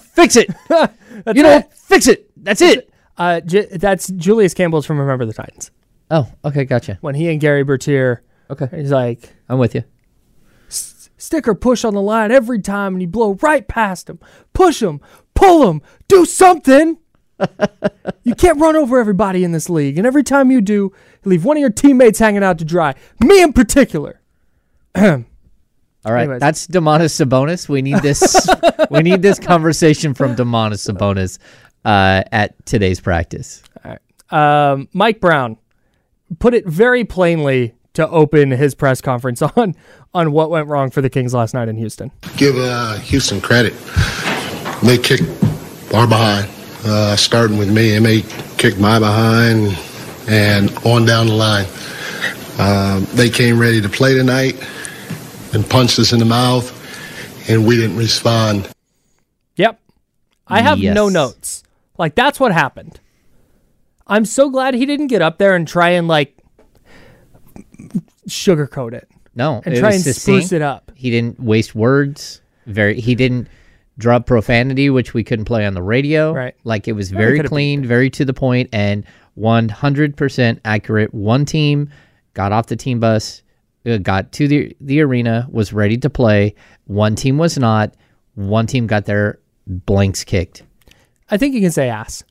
[0.00, 1.72] fix it, you know, it.
[1.74, 2.28] fix it.
[2.42, 5.70] That's it." Uh, J- that's Julius Campbell's from Remember the Titans.
[6.10, 6.98] Oh, okay, gotcha.
[7.02, 9.84] When he and Gary Bertier, Okay, he's like, I'm with you.
[11.16, 14.18] Stick or push on the line every time and you blow right past him.
[14.52, 15.00] Push him,
[15.34, 16.98] pull him, do something.
[18.22, 19.98] you can't run over everybody in this league.
[19.98, 20.92] And every time you do, you
[21.24, 22.94] leave one of your teammates hanging out to dry.
[23.20, 24.20] Me in particular.
[24.94, 26.40] All right, Anyways.
[26.40, 27.68] that's Domantas Sabonis.
[27.68, 28.48] We need this.
[28.90, 31.38] we need this conversation from Domantas Sabonis
[31.84, 33.62] uh, at today's practice.
[34.30, 35.58] Um, Mike Brown
[36.38, 39.74] put it very plainly to open his press conference on
[40.12, 42.12] on what went wrong for the Kings last night in Houston.
[42.36, 43.72] give uh, Houston credit.
[44.82, 45.22] They kicked
[45.94, 46.48] our behind,
[46.84, 47.98] uh, starting with me.
[47.98, 48.22] They
[48.58, 49.78] kicked my behind
[50.28, 51.66] and on down the line.
[52.58, 54.54] Um, they came ready to play tonight
[55.52, 56.70] and punched us in the mouth,
[57.48, 58.68] and we didn't respond.
[59.56, 59.80] Yep.
[60.46, 61.62] I have no notes.
[61.98, 63.00] Like that's what happened.
[64.06, 66.33] I'm so glad he didn't get up there and try and like
[68.28, 69.08] sugarcoat it.
[69.34, 70.22] No, and it try and succinct.
[70.22, 70.92] spruce it up.
[70.94, 72.40] He didn't waste words.
[72.66, 73.00] Very.
[73.00, 73.48] He didn't
[73.98, 76.32] drop profanity, which we couldn't play on the radio.
[76.32, 76.54] Right.
[76.64, 79.04] Like it was Yeah, very clean, very to the point, and
[79.38, 81.12] 100% accurate.
[81.14, 81.90] One team
[82.34, 83.42] got off the team bus,
[83.86, 86.54] uh, got to the the arena, was ready to play.
[86.86, 87.94] One team was not.
[88.34, 90.62] One team got their blanks kicked.
[91.30, 92.22] I think you can say ass.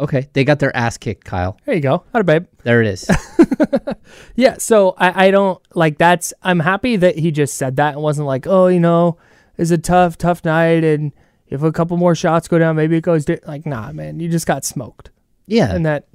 [0.00, 1.56] Okay, they got their ass kicked, Kyle.
[1.64, 2.04] There you go.
[2.12, 2.46] How babe.
[2.64, 3.08] There it is.
[4.36, 8.02] Yeah, so I, I don't like that's I'm happy that he just said that and
[8.02, 9.18] wasn't like, oh, you know,
[9.56, 11.12] it's a tough, tough night and
[11.48, 13.38] if a couple more shots go down, maybe it goes di-.
[13.46, 15.10] like, nah, man, you just got smoked.
[15.46, 15.72] Yeah.
[15.72, 16.08] And that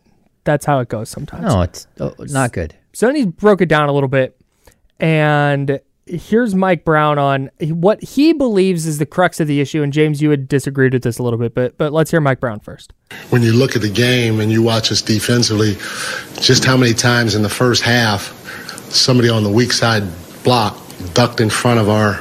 [0.43, 1.43] that's how it goes sometimes.
[1.43, 2.75] no, it's oh, not good.
[2.93, 4.39] So then he broke it down a little bit,
[4.99, 5.79] and
[6.09, 9.83] here's Mike Brown on what he believes is the crux of the issue.
[9.83, 12.39] And James, you had disagreed with this a little bit, but but let's hear Mike
[12.39, 12.93] Brown first.
[13.29, 15.75] when you look at the game and you watch us defensively,
[16.41, 18.35] just how many times in the first half
[18.91, 20.03] somebody on the weak side
[20.43, 20.77] block
[21.13, 22.15] ducked in front of our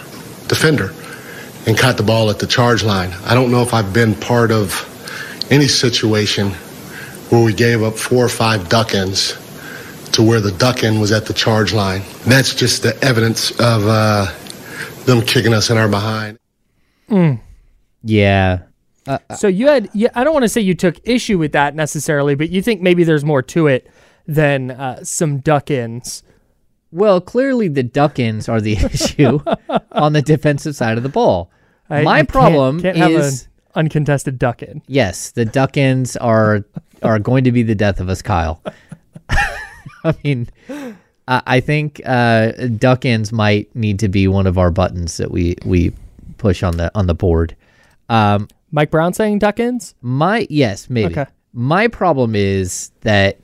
[0.49, 0.93] defender
[1.67, 3.11] and caught the ball at the charge line.
[3.25, 4.85] I don't know if I've been part of
[5.51, 6.51] any situation
[7.31, 9.37] where we gave up four or five duck ins
[10.13, 12.03] to where the duck in was at the charge line.
[12.27, 14.27] That's just the evidence of uh,
[15.05, 16.39] them kicking us in our behind.
[18.03, 18.61] Yeah.
[19.37, 22.35] So you had, yeah, I don't want to say you took issue with that necessarily,
[22.35, 23.89] but you think maybe there's more to it
[24.27, 26.23] than uh, some duck ins.
[26.93, 29.41] Well, clearly the duck-ins are the issue
[29.93, 31.51] on the defensive side of the ball.
[31.91, 34.83] I- My you can't- problem can't, have is an uncontested duck in.
[34.87, 36.65] yes, the duck-ins are
[37.03, 38.61] are going to be the death of us, Kyle.
[40.05, 40.49] I mean,
[41.27, 45.57] I, I think uh, duck-ins might need to be one of our buttons that we
[45.65, 45.93] we
[46.37, 47.57] push on the on the board.
[48.09, 49.95] Um, Mike Brown saying duck ins?
[50.03, 51.13] My yes, maybe.
[51.13, 51.31] Okay.
[51.53, 53.39] My problem is that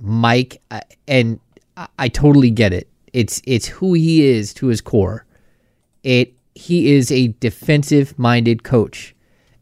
[0.00, 1.38] Mike uh, and
[1.76, 2.88] I, I totally get it.
[3.12, 5.24] It's it's who he is to his core.
[6.02, 9.14] It he is a defensive minded coach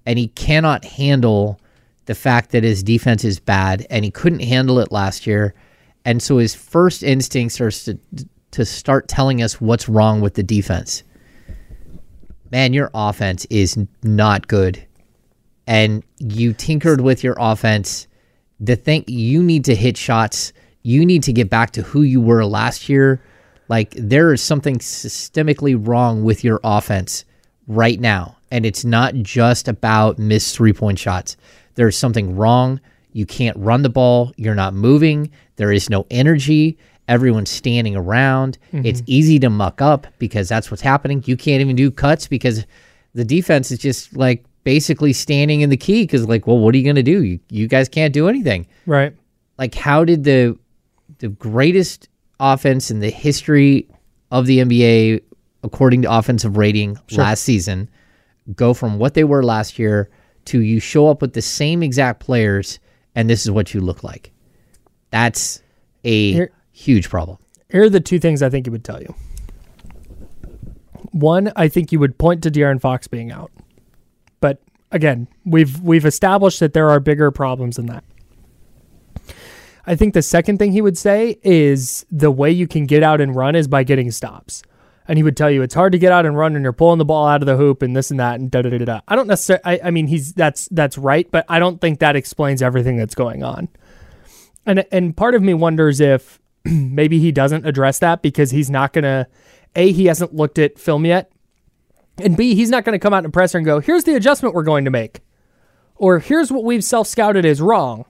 [0.07, 1.61] and he cannot handle
[2.07, 5.55] the fact that his defense is bad and he couldn't handle it last year.
[6.05, 7.98] And so his first instincts are to,
[8.53, 11.03] to start telling us what's wrong with the defense.
[12.51, 14.86] Man, your offense is not good
[15.70, 18.09] and you tinkered with your offense,
[18.59, 20.53] the thing you need to hit shots.
[20.82, 23.22] You need to get back to who you were last year.
[23.68, 27.24] Like there is something systemically wrong with your offense
[27.68, 31.36] right now, and it's not just about missed three point shots.
[31.76, 32.80] There's something wrong.
[33.12, 34.32] You can't run the ball.
[34.36, 35.30] You're not moving.
[35.56, 36.78] There is no energy.
[37.08, 38.58] Everyone's standing around.
[38.72, 39.11] It's mm-hmm.
[39.11, 41.22] easy to muck up because that's what's happening.
[41.26, 42.64] You can't even do cuts because
[43.14, 46.78] the defense is just like basically standing in the key because like well what are
[46.78, 49.14] you going to do you, you guys can't do anything Right.
[49.58, 50.58] like how did the
[51.18, 52.08] the greatest
[52.38, 53.88] offense in the history
[54.30, 55.22] of the nba
[55.62, 57.88] according to offensive rating last season
[58.54, 60.11] go from what they were last year
[60.46, 62.80] to you show up with the same exact players
[63.14, 64.32] and this is what you look like
[65.11, 65.62] that's
[66.04, 67.38] a Here- huge problem
[67.70, 69.14] Here are the two things I think he would tell you.
[71.12, 73.50] One, I think you would point to De'Aaron Fox being out.
[74.40, 74.61] But
[74.92, 78.04] again, we've we've established that there are bigger problems than that.
[79.86, 83.20] I think the second thing he would say is the way you can get out
[83.20, 84.62] and run is by getting stops.
[85.11, 86.98] And he would tell you it's hard to get out and run and you're pulling
[86.98, 89.00] the ball out of the hoop and this and that and da da da da.
[89.08, 92.14] I don't necessarily I, I mean he's that's that's right, but I don't think that
[92.14, 93.68] explains everything that's going on.
[94.64, 98.92] And and part of me wonders if maybe he doesn't address that because he's not
[98.92, 99.26] gonna
[99.74, 101.32] a he hasn't looked at film yet,
[102.18, 104.54] and b he's not gonna come out in a presser and go here's the adjustment
[104.54, 105.22] we're going to make,
[105.96, 108.04] or here's what we've self scouted is wrong.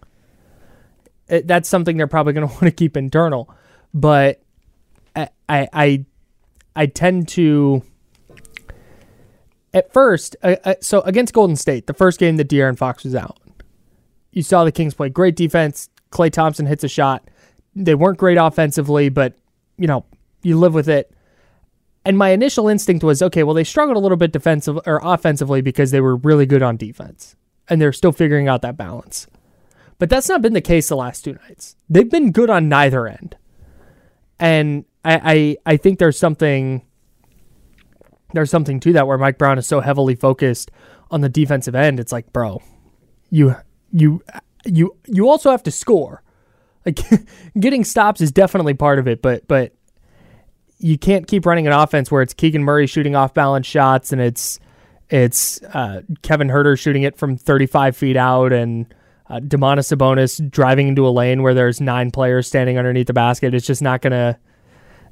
[1.29, 3.49] It, that's something they're probably gonna want to keep internal,
[3.95, 4.43] but
[5.17, 6.05] uh, I I I,
[6.81, 7.83] I tend to.
[9.75, 13.15] At first, uh, uh, so against Golden State, the first game that De'Aaron Fox was
[13.15, 13.39] out,
[14.33, 15.91] you saw the Kings play great defense.
[16.11, 17.29] Klay Thompson hits a shot.
[17.77, 19.35] They weren't great offensively, but
[19.77, 20.07] you know,
[20.43, 21.13] you live with it.
[22.07, 25.61] And my initial instinct was, okay, well, they struggled a little bit defensive or offensively
[25.61, 27.37] because they were really good on defense,
[27.69, 29.27] and they're still figuring out that balance.
[29.99, 31.77] But that's not been the case the last two nights.
[31.91, 33.37] They've been good on neither end,
[34.39, 36.83] and I I, I think there's something
[38.33, 40.71] there's something to that where Mike Brown is so heavily focused
[41.11, 41.99] on the defensive end.
[41.99, 42.63] It's like, bro,
[43.31, 43.57] you
[43.93, 44.23] you
[44.65, 46.23] you you also have to score.
[46.87, 46.99] Like
[47.61, 49.75] getting stops is definitely part of it, but but
[50.79, 54.21] you can't keep running an offense where it's Keegan Murray shooting off balance shots and
[54.21, 54.59] it's
[55.11, 58.87] it's uh, Kevin Huerter shooting it from 35 feet out and
[59.29, 63.55] uh, Domantas Sabonis driving into a lane where there's nine players standing underneath the basket.
[63.55, 64.39] It's just not gonna.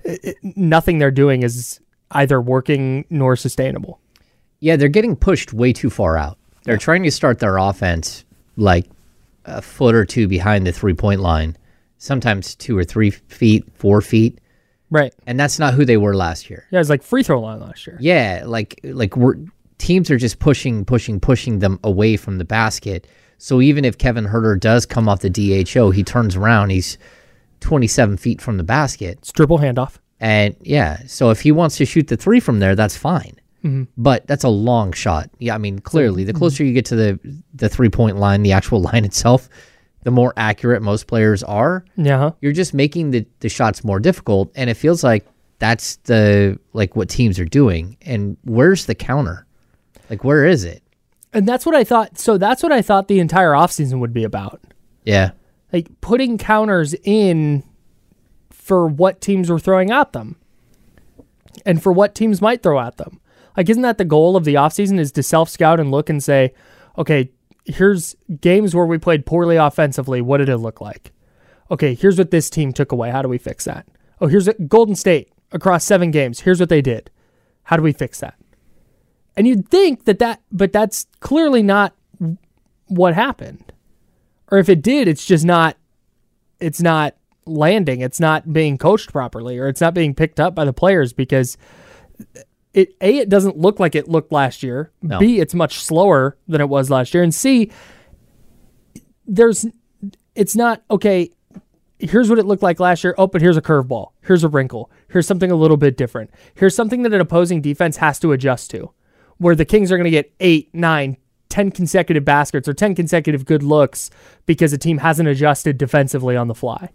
[0.08, 1.80] It, nothing they're doing is
[2.12, 4.00] either working nor sustainable.
[4.60, 6.38] Yeah, they're getting pushed way too far out.
[6.64, 6.78] They're yeah.
[6.78, 8.24] trying to start their offense
[8.56, 8.86] like
[9.44, 11.56] a foot or two behind the three point line,
[11.98, 14.40] sometimes two or three feet, four feet.
[14.90, 15.14] Right.
[15.26, 16.66] And that's not who they were last year.
[16.70, 17.98] Yeah, it was like free throw line last year.
[18.00, 19.36] Yeah, like like we're
[19.78, 23.06] teams are just pushing, pushing, pushing them away from the basket.
[23.38, 26.98] So even if Kevin Huerter does come off the DHO, he turns around, he's
[27.60, 29.18] 27 feet from the basket.
[29.18, 29.98] It's triple handoff.
[30.20, 33.38] And yeah, so if he wants to shoot the three from there, that's fine.
[33.64, 33.84] Mm-hmm.
[33.96, 35.30] But that's a long shot.
[35.38, 38.52] Yeah, I mean, clearly, the closer you get to the the three point line, the
[38.52, 39.48] actual line itself,
[40.04, 41.84] the more accurate most players are.
[41.96, 45.26] Yeah, you're just making the the shots more difficult, and it feels like
[45.58, 47.96] that's the like what teams are doing.
[48.02, 49.46] And where's the counter?
[50.08, 50.82] Like, where is it?
[51.32, 52.18] And that's what I thought.
[52.18, 54.60] So that's what I thought the entire offseason would be about.
[55.04, 55.32] Yeah,
[55.72, 57.64] like putting counters in
[58.50, 60.36] for what teams were throwing at them,
[61.64, 63.20] and for what teams might throw at them.
[63.56, 66.22] Like, isn't that the goal of the offseason is to self scout and look and
[66.22, 66.52] say,
[66.96, 67.30] okay,
[67.68, 70.20] here's games where we played poorly offensively.
[70.20, 71.12] What did it look like?
[71.70, 73.10] Okay, here's what this team took away.
[73.10, 73.86] How do we fix that?
[74.20, 76.40] Oh, here's a, Golden State across seven games.
[76.40, 77.10] Here's what they did.
[77.64, 78.34] How do we fix that?
[79.36, 81.94] And you'd think that that, but that's clearly not
[82.86, 83.72] what happened.
[84.50, 85.76] Or if it did, it's just not,
[86.58, 88.00] it's not landing.
[88.00, 91.56] It's not being coached properly or it's not being picked up by the players because
[92.74, 94.92] it a it doesn't look like it looked last year.
[95.02, 95.18] No.
[95.18, 97.70] B it's much slower than it was last year, and C
[99.26, 99.66] there's
[100.34, 101.30] it's not okay.
[101.98, 103.14] Here's what it looked like last year.
[103.18, 104.12] Oh, but here's a curveball.
[104.22, 104.90] Here's a wrinkle.
[105.08, 106.30] Here's something a little bit different.
[106.54, 108.92] Here's something that an opposing defense has to adjust to,
[109.38, 111.16] where the Kings are going to get eight, nine,
[111.48, 114.10] 10 consecutive baskets or 10 consecutive good looks
[114.46, 116.90] because the team hasn't adjusted defensively on the fly.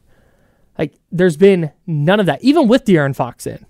[0.77, 3.65] Like, there's been none of that, even with De'Aaron Fox in.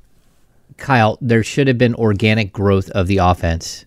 [0.78, 3.86] Kyle, there should have been organic growth of the offense,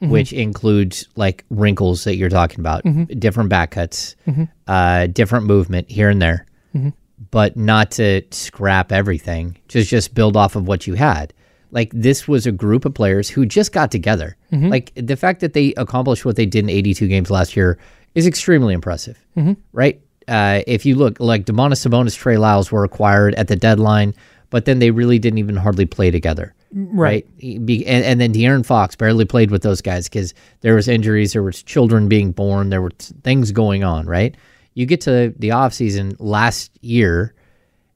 [0.00, 0.12] mm-hmm.
[0.12, 3.04] which includes like wrinkles that you're talking about, mm-hmm.
[3.18, 4.44] different back cuts, mm-hmm.
[4.66, 6.90] uh, different movement here and there, mm-hmm.
[7.30, 9.56] but not to scrap everything.
[9.68, 11.32] Just just build off of what you had.
[11.70, 14.36] Like this was a group of players who just got together.
[14.52, 14.68] Mm-hmm.
[14.68, 17.78] Like the fact that they accomplished what they did in 82 games last year
[18.14, 19.52] is extremely impressive, mm-hmm.
[19.72, 20.00] right?
[20.28, 24.14] Uh, if you look, like Domantas Sabonis, Trey Lyles were acquired at the deadline
[24.50, 26.54] but then they really didn't even hardly play together.
[26.72, 27.26] Right.
[27.42, 27.58] right?
[27.86, 31.42] and, and then De'Aaron Fox barely played with those guys because there was injuries, there
[31.42, 32.92] was children being born, there were
[33.22, 34.36] things going on, right?
[34.74, 37.34] You get to the offseason last year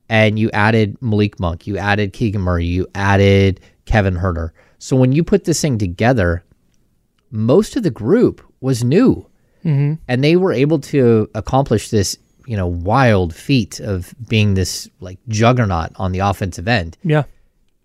[0.09, 4.51] and you added Malik Monk, you added Keegan Murray, you added Kevin Huerter.
[4.79, 6.45] So when you put this thing together,
[7.31, 9.27] most of the group was new.
[9.65, 9.95] Mm-hmm.
[10.09, 15.19] And they were able to accomplish this you know wild feat of being this like
[15.29, 16.97] juggernaut on the offensive end.
[17.03, 17.25] Yeah.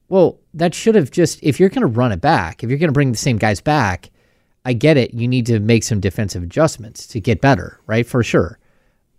[0.10, 2.90] Well, that should have just if you're going to run it back, if you're going
[2.90, 4.10] to bring the same guys back,
[4.66, 5.14] I get it.
[5.14, 8.06] You need to make some defensive adjustments to get better, right?
[8.06, 8.60] For sure.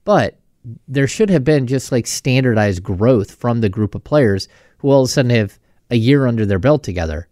[0.05, 0.39] But
[0.87, 4.49] there should have been just like standardized growth from the group of players
[4.79, 5.59] who all of a sudden have
[5.91, 7.29] a year under their belt together.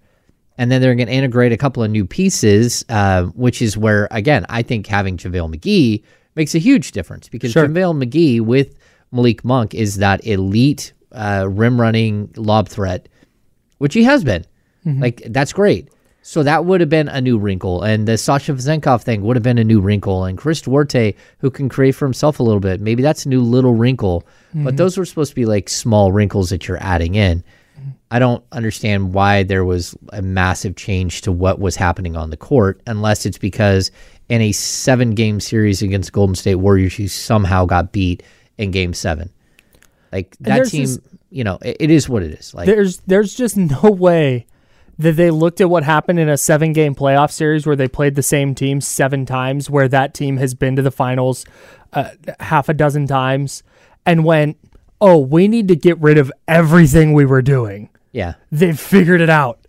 [0.56, 4.08] And then they're going to integrate a couple of new pieces, uh, which is where,
[4.10, 6.02] again, I think having JaVale McGee
[6.34, 7.68] makes a huge difference because sure.
[7.68, 8.76] JaVale McGee with
[9.12, 13.08] Malik Monk is that elite uh, rim running lob threat,
[13.78, 14.44] which he has been.
[14.84, 15.02] Mm-hmm.
[15.02, 15.90] Like, that's great.
[16.28, 17.82] So that would have been a new wrinkle.
[17.82, 20.26] And the Sasha Vezenkov thing would have been a new wrinkle.
[20.26, 23.40] And Chris Duarte, who can create for himself a little bit, maybe that's a new
[23.40, 24.26] little wrinkle.
[24.50, 24.64] Mm-hmm.
[24.64, 27.42] But those were supposed to be like small wrinkles that you're adding in.
[28.10, 32.36] I don't understand why there was a massive change to what was happening on the
[32.36, 33.90] court, unless it's because
[34.28, 38.22] in a seven game series against Golden State Warriors, you somehow got beat
[38.58, 39.30] in game seven.
[40.12, 41.00] Like that team, just,
[41.30, 42.52] you know, it, it is what it is.
[42.52, 44.44] Like there's there's just no way
[44.98, 48.14] that they looked at what happened in a seven game playoff series where they played
[48.14, 51.44] the same team seven times, where that team has been to the finals
[51.92, 53.62] uh, half a dozen times,
[54.04, 54.56] and went,
[55.00, 59.30] "Oh, we need to get rid of everything we were doing." Yeah, they figured it
[59.30, 59.60] out.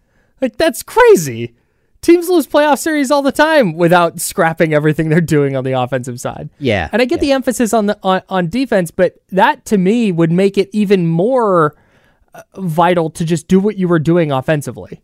[0.41, 1.55] Like that's crazy
[2.01, 6.19] teams lose playoff series all the time without scrapping everything they're doing on the offensive
[6.19, 6.49] side.
[6.59, 6.89] Yeah.
[6.91, 7.21] And I get yeah.
[7.21, 11.07] the emphasis on the on, on defense, but that to me would make it even
[11.07, 11.75] more
[12.33, 15.01] uh, vital to just do what you were doing offensively.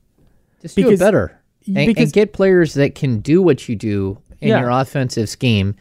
[0.66, 1.40] Just because, do it better.
[1.68, 4.62] And, because, and get players that can do what you do in yeah.
[4.62, 5.76] your offensive scheme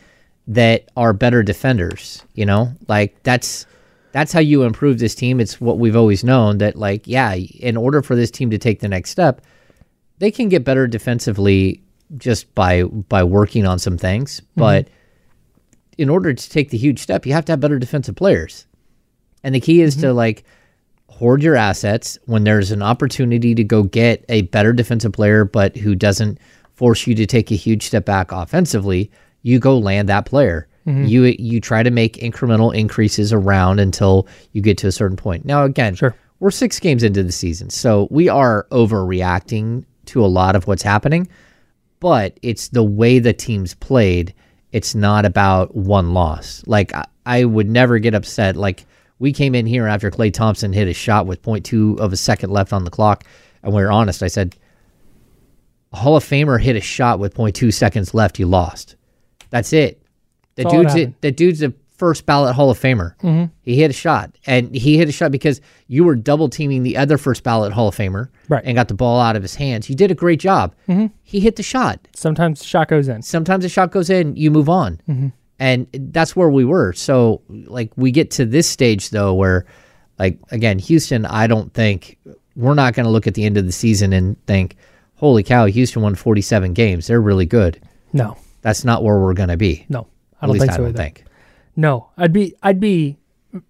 [0.46, 2.70] that are better defenders, you know?
[2.86, 3.64] Like that's
[4.12, 5.40] that's how you improve this team.
[5.40, 8.80] It's what we've always known that like yeah, in order for this team to take
[8.80, 9.40] the next step,
[10.18, 11.82] they can get better defensively
[12.18, 14.60] just by by working on some things, mm-hmm.
[14.60, 14.88] but
[15.96, 18.66] in order to take the huge step, you have to have better defensive players.
[19.42, 20.02] And the key is mm-hmm.
[20.02, 20.44] to like
[21.18, 25.76] hoard your assets when there's an opportunity to go get a better defensive player, but
[25.76, 26.38] who doesn't
[26.74, 29.10] force you to take a huge step back offensively.
[29.42, 30.66] You go land that player.
[30.86, 31.04] Mm-hmm.
[31.04, 35.44] You you try to make incremental increases around until you get to a certain point.
[35.44, 36.14] Now, again, Sure.
[36.40, 40.82] we're six games into the season, so we are overreacting to a lot of what's
[40.82, 41.28] happening.
[42.00, 44.34] But it's the way the teams played.
[44.72, 46.62] It's not about one loss.
[46.66, 48.56] Like I, I would never get upset.
[48.56, 48.84] Like
[49.24, 52.50] we came in here after Klay Thompson hit a shot with 0.2 of a second
[52.50, 53.24] left on the clock,
[53.62, 54.22] and we were honest.
[54.22, 54.54] I said,
[55.94, 58.38] a Hall of Famer hit a shot with 0.2 seconds left.
[58.38, 58.96] You lost.
[59.48, 60.02] That's it.
[60.56, 61.14] The That's that dude's happened.
[61.22, 63.16] the dude's a first ballot Hall of Famer.
[63.20, 63.44] Mm-hmm.
[63.62, 66.98] He hit a shot, and he hit a shot because you were double teaming the
[66.98, 68.62] other first ballot Hall of Famer, Right.
[68.66, 69.88] And got the ball out of his hands.
[69.88, 70.74] You did a great job.
[70.86, 71.06] Mm-hmm.
[71.22, 71.98] He hit the shot.
[72.14, 73.22] Sometimes the shot goes in.
[73.22, 75.28] Sometimes the shot goes in, you move on, Mm-hmm.
[75.64, 76.92] And that's where we were.
[76.92, 79.64] So, like, we get to this stage though, where,
[80.18, 81.24] like, again, Houston.
[81.26, 82.18] I don't think
[82.54, 84.76] we're not going to look at the end of the season and think,
[85.16, 87.06] "Holy cow, Houston won 47 games.
[87.06, 87.80] They're really good."
[88.12, 89.86] No, That's not where we're going to be.
[89.88, 90.06] no,
[90.40, 91.24] I At don't least think I so don't think.
[91.76, 93.16] No, I'd be I'd be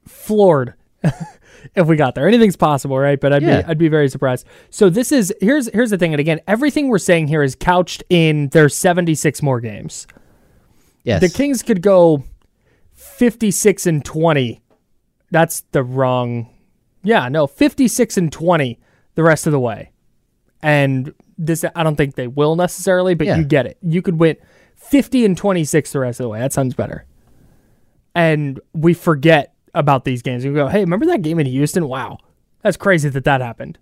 [0.07, 0.75] floored
[1.75, 2.29] if we got there.
[2.29, 3.19] Anything's possible, right?
[3.21, 3.63] But I'd Yeah.
[3.63, 4.47] be I'd be very surprised.
[4.71, 8.03] So this is here's here's the thing, and again, everything we're saying here is couched
[8.11, 10.07] in there's 76 more games.
[11.05, 11.21] Yes.
[11.21, 12.25] The Kings could go
[12.93, 14.61] 56 and 20.
[15.31, 16.49] That's the wrong.
[17.03, 18.81] Yeah, no, 56 and 20
[19.15, 19.91] the rest of the way.
[20.63, 23.37] And this I don't think they will necessarily, but Yeah.
[23.37, 23.77] you get it.
[23.83, 24.37] You could win
[24.77, 26.39] 50 and 26 the rest of the way.
[26.41, 27.05] That sounds better.
[28.15, 30.45] And we forget about these games.
[30.47, 31.89] We go, "Hey, remember that game in Houston?
[31.89, 32.19] Wow.
[32.63, 33.79] That's crazy that that happened."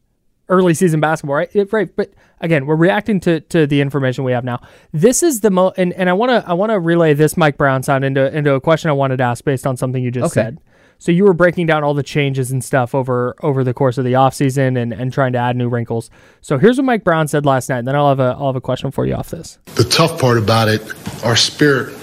[0.49, 1.51] Early season basketball, right?
[1.55, 4.61] It- right, but again, we're reacting to, to the information we have now.
[4.93, 7.57] This is the mo and, and I want to I want to relay this Mike
[7.57, 10.27] Brown sound into into a question I wanted to ask based on something you just
[10.37, 10.43] Okay.
[10.47, 10.61] said.
[10.99, 14.05] So you were breaking down all the changes and stuff over over the course of
[14.05, 16.11] the offseason and, and trying to add new wrinkles.
[16.43, 18.57] So here's what Mike Brown said last night, and then I'll have a I'll have
[18.57, 19.59] a question for you off this.
[19.77, 20.83] The tough part about it,
[21.25, 21.95] our spirit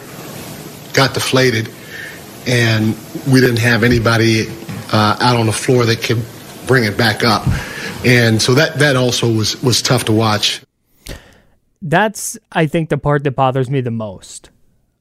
[0.94, 1.70] got deflated,
[2.48, 2.96] and
[3.32, 4.48] we didn't have anybody
[4.92, 6.22] uh, out on the floor that could
[6.68, 7.44] bring it back up.
[8.06, 10.62] And so that, that also was, was tough to watch.
[11.82, 14.50] that's I think the part that bothers me the most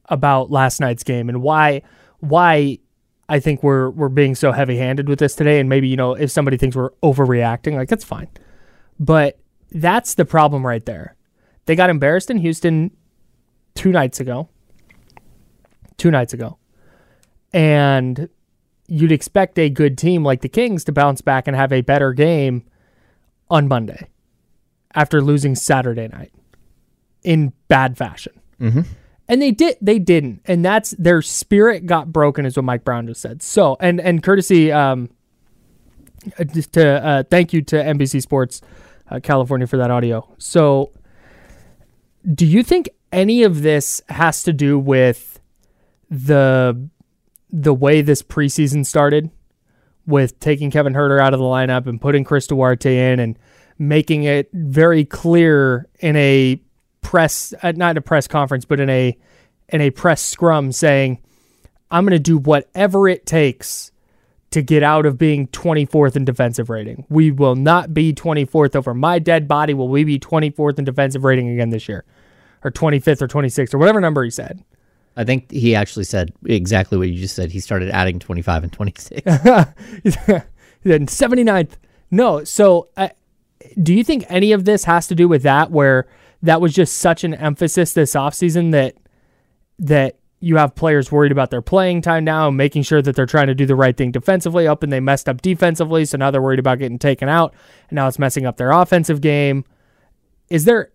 [0.05, 1.81] about last night's game and why
[2.19, 2.79] why
[3.27, 6.31] I think we're we're being so heavy-handed with this today and maybe you know if
[6.31, 8.27] somebody thinks we're overreacting like that's fine.
[8.99, 9.39] But
[9.71, 11.15] that's the problem right there.
[11.65, 12.91] They got embarrassed in Houston
[13.75, 14.49] 2 nights ago.
[15.97, 16.57] 2 nights ago.
[17.53, 18.29] And
[18.87, 22.13] you'd expect a good team like the Kings to bounce back and have a better
[22.13, 22.63] game
[23.49, 24.09] on Monday
[24.93, 26.31] after losing Saturday night
[27.23, 28.33] in bad fashion.
[28.59, 28.81] Mm-hmm.
[29.27, 29.77] And they did.
[29.79, 30.41] They didn't.
[30.45, 33.43] And that's their spirit got broken, is what Mike Brown just said.
[33.43, 35.09] So, and and courtesy, um,
[36.39, 38.61] uh, just to uh, thank you to NBC Sports
[39.09, 40.27] uh, California for that audio.
[40.39, 40.91] So,
[42.33, 45.39] do you think any of this has to do with
[46.09, 46.89] the
[47.51, 49.29] the way this preseason started?
[50.09, 53.37] With taking Kevin Huerter out of the lineup and putting Chris Duarte in and
[53.77, 56.59] making it very clear in a
[57.01, 59.17] press uh, not in a press conference but in a
[59.69, 61.19] in a press scrum saying
[61.91, 63.91] I'm going to do whatever it takes
[64.51, 67.05] to get out of being 24th in defensive rating.
[67.09, 69.73] We will not be 24th over my dead body.
[69.73, 72.03] Will we be 24th in defensive rating again this year?
[72.63, 74.63] Or 25th or 26th or whatever number he said.
[75.19, 77.51] I think he actually said exactly what you just said.
[77.51, 79.21] He started adding 25 and 26.
[79.25, 80.45] then
[81.07, 81.71] 79th.
[82.09, 83.09] No, so uh,
[83.83, 86.07] do you think any of this has to do with that where
[86.41, 88.95] that was just such an emphasis this offseason that
[89.77, 93.25] that you have players worried about their playing time now and making sure that they're
[93.25, 96.31] trying to do the right thing defensively up and they messed up defensively so now
[96.31, 97.53] they're worried about getting taken out
[97.89, 99.65] and now it's messing up their offensive game.
[100.49, 100.91] Is there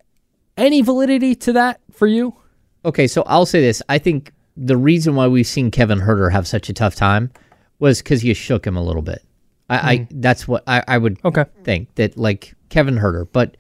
[0.57, 2.37] any validity to that for you?
[2.85, 3.83] Okay, so I'll say this.
[3.89, 7.31] I think the reason why we've seen Kevin Huerter have such a tough time
[7.79, 9.23] was because you shook him a little bit.
[9.71, 11.45] I, I that's what I, I would Okay.
[11.65, 13.57] think that like Kevin Huerter, but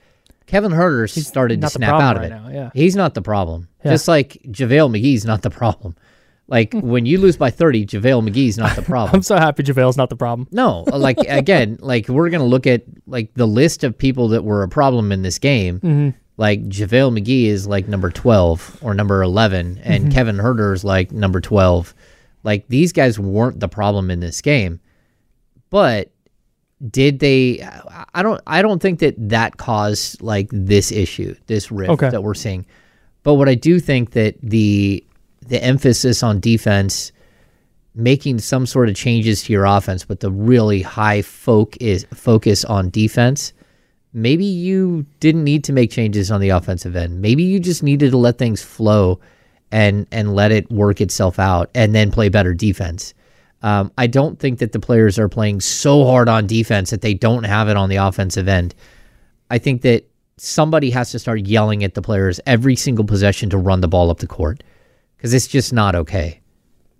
[0.46, 2.34] Kevin Huerter started to snap out of right it.
[2.34, 2.70] now, yeah.
[2.74, 3.68] He's not the problem.
[3.84, 3.92] Yeah.
[3.92, 5.96] Just like JaVale McGee's not the problem.
[6.46, 9.16] Like when you lose by 30, JaVale McGee's not the problem.
[9.16, 10.46] I'm so happy JaVale's not the problem.
[10.52, 14.62] No, like again, like we're gonna look at like the list of people that were
[14.62, 15.80] a problem in this game.
[15.80, 16.10] Mm-hmm.
[16.36, 20.12] Like JaVale McGee is like number twelve or number eleven, and Mm-hmm.
[20.12, 21.94] Kevin Huerter is like number twelve.
[22.42, 24.80] Like these guys weren't the problem in this game,
[25.70, 26.10] but
[26.90, 27.62] did they?
[28.12, 28.40] I- don't.
[28.46, 32.10] I don't think that that caused like this issue, this rift Okay.
[32.10, 32.66] that we're seeing.
[33.22, 35.04] But what I do think that the
[35.46, 37.12] the emphasis on defense
[37.94, 42.90] making some sort of changes to your offense, but the really high focus focus on
[42.90, 43.52] defense,
[44.14, 47.20] maybe you didn't need to make changes on the offensive end.
[47.20, 49.20] Maybe you just needed to let things flow
[49.70, 53.12] and and let it work itself out and then play better defense.
[53.62, 57.14] Um, I don't think that the players are playing so hard on defense that they
[57.14, 58.74] don't have it on the offensive end.
[59.50, 60.04] I think that
[60.36, 64.10] somebody has to start yelling at the players every single possession to run the ball
[64.10, 64.62] up the court
[65.16, 66.40] because it's just not okay.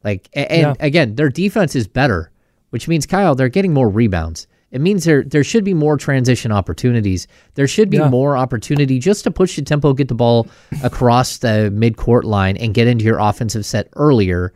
[0.02, 0.74] Like, and Yeah.
[0.80, 2.30] again, their defense is better,
[2.70, 4.46] which means Kyle, they're getting more rebounds.
[4.74, 7.28] It means there there should be more transition opportunities.
[7.54, 8.08] There should be Yeah.
[8.10, 10.48] more opportunity just to push the tempo, get the ball
[10.82, 14.52] across the mid court line, and get into your offensive set earlier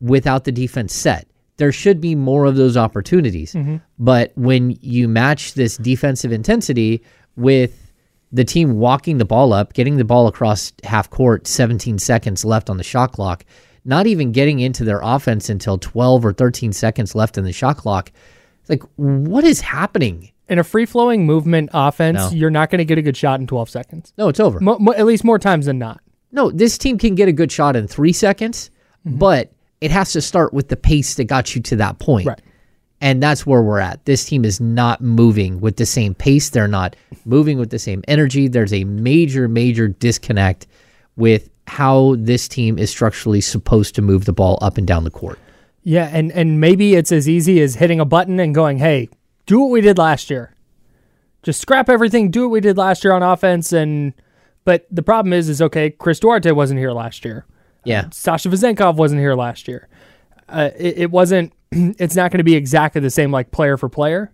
[0.00, 1.28] without the defense set.
[1.56, 3.52] There should be more of those opportunities.
[3.54, 3.76] Mm-hmm.
[3.96, 7.00] But when you match this defensive intensity
[7.36, 7.92] with
[8.32, 12.68] the team walking the ball up, getting the ball across half court, 17 seconds left
[12.68, 13.44] on the shot clock,
[13.84, 17.76] not even getting into their offense until 12 or 13 seconds left in the shot
[17.76, 18.10] clock.
[18.64, 20.30] It's like, what is happening?
[20.48, 22.30] In a free flowing movement offense, No.
[22.30, 24.12] you're not going to get a good shot in 12 seconds.
[24.18, 24.60] No, it's over.
[24.60, 26.00] Mo- mo- at least more times than not.
[26.32, 28.70] No, this team can get a good shot in three seconds,
[29.06, 29.18] mm-hmm.
[29.18, 32.26] but it has to start with the pace that got you to that point.
[32.26, 32.40] Right.
[33.00, 34.04] And that's where we're at.
[34.06, 36.50] This team is not moving with the same pace.
[36.50, 36.96] They're not
[37.26, 38.48] moving with the same energy.
[38.48, 40.66] There's a major, major disconnect
[41.16, 45.10] with how this team is structurally supposed to move the ball up and down the
[45.10, 45.38] court.
[45.84, 49.08] Yeah, and and maybe it's as easy as hitting a button and going, "Hey,
[49.46, 50.54] do what we did last year.
[51.42, 54.14] Just scrap everything, do what we did last year on offense." And
[54.64, 55.90] but the problem is, is okay.
[55.90, 57.44] Chris Duarte wasn't here last year.
[57.84, 58.08] Yeah.
[58.10, 59.88] Sasha Vezenkov wasn't here last year.
[60.48, 61.52] Uh, it, it wasn't.
[61.98, 64.32] It's not going to be exactly the same like player for player.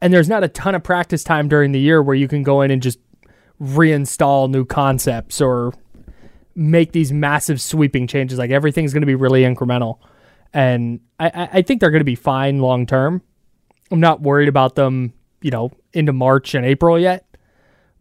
[0.00, 2.60] And there's not a ton of practice time during the year where you can go
[2.62, 3.00] in and just
[3.60, 5.72] reinstall new concepts or
[6.54, 8.38] make these massive sweeping changes.
[8.38, 9.98] Like everything's going to be really incremental,
[10.52, 13.22] and I, I- think they're going to be fine long term.
[13.90, 17.24] I'm not worried about them, you know, into March and April yet,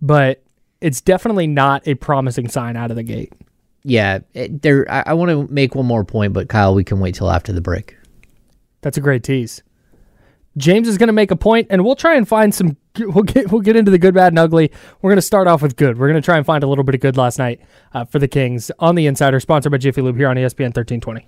[0.01, 0.43] but
[0.81, 3.33] it's definitely not a promising sign out of the gate.
[3.83, 4.19] Yeah.
[4.33, 4.89] It, there.
[4.91, 7.53] I, I want to make one more point, but Kyle, we can wait till after
[7.53, 7.95] the break.
[8.81, 9.61] That's a great tease.
[10.57, 12.77] James is going to make a point, and we'll try and find some.
[12.97, 14.71] We'll get we'll get into the good, bad, and ugly.
[15.01, 15.99] We're going to start off with good.
[15.99, 17.59] We're going to try and find a little bit of good last night
[17.93, 21.27] uh, for the Kings on the Insider, sponsored by Jiffy Lube here on ESPN 1320.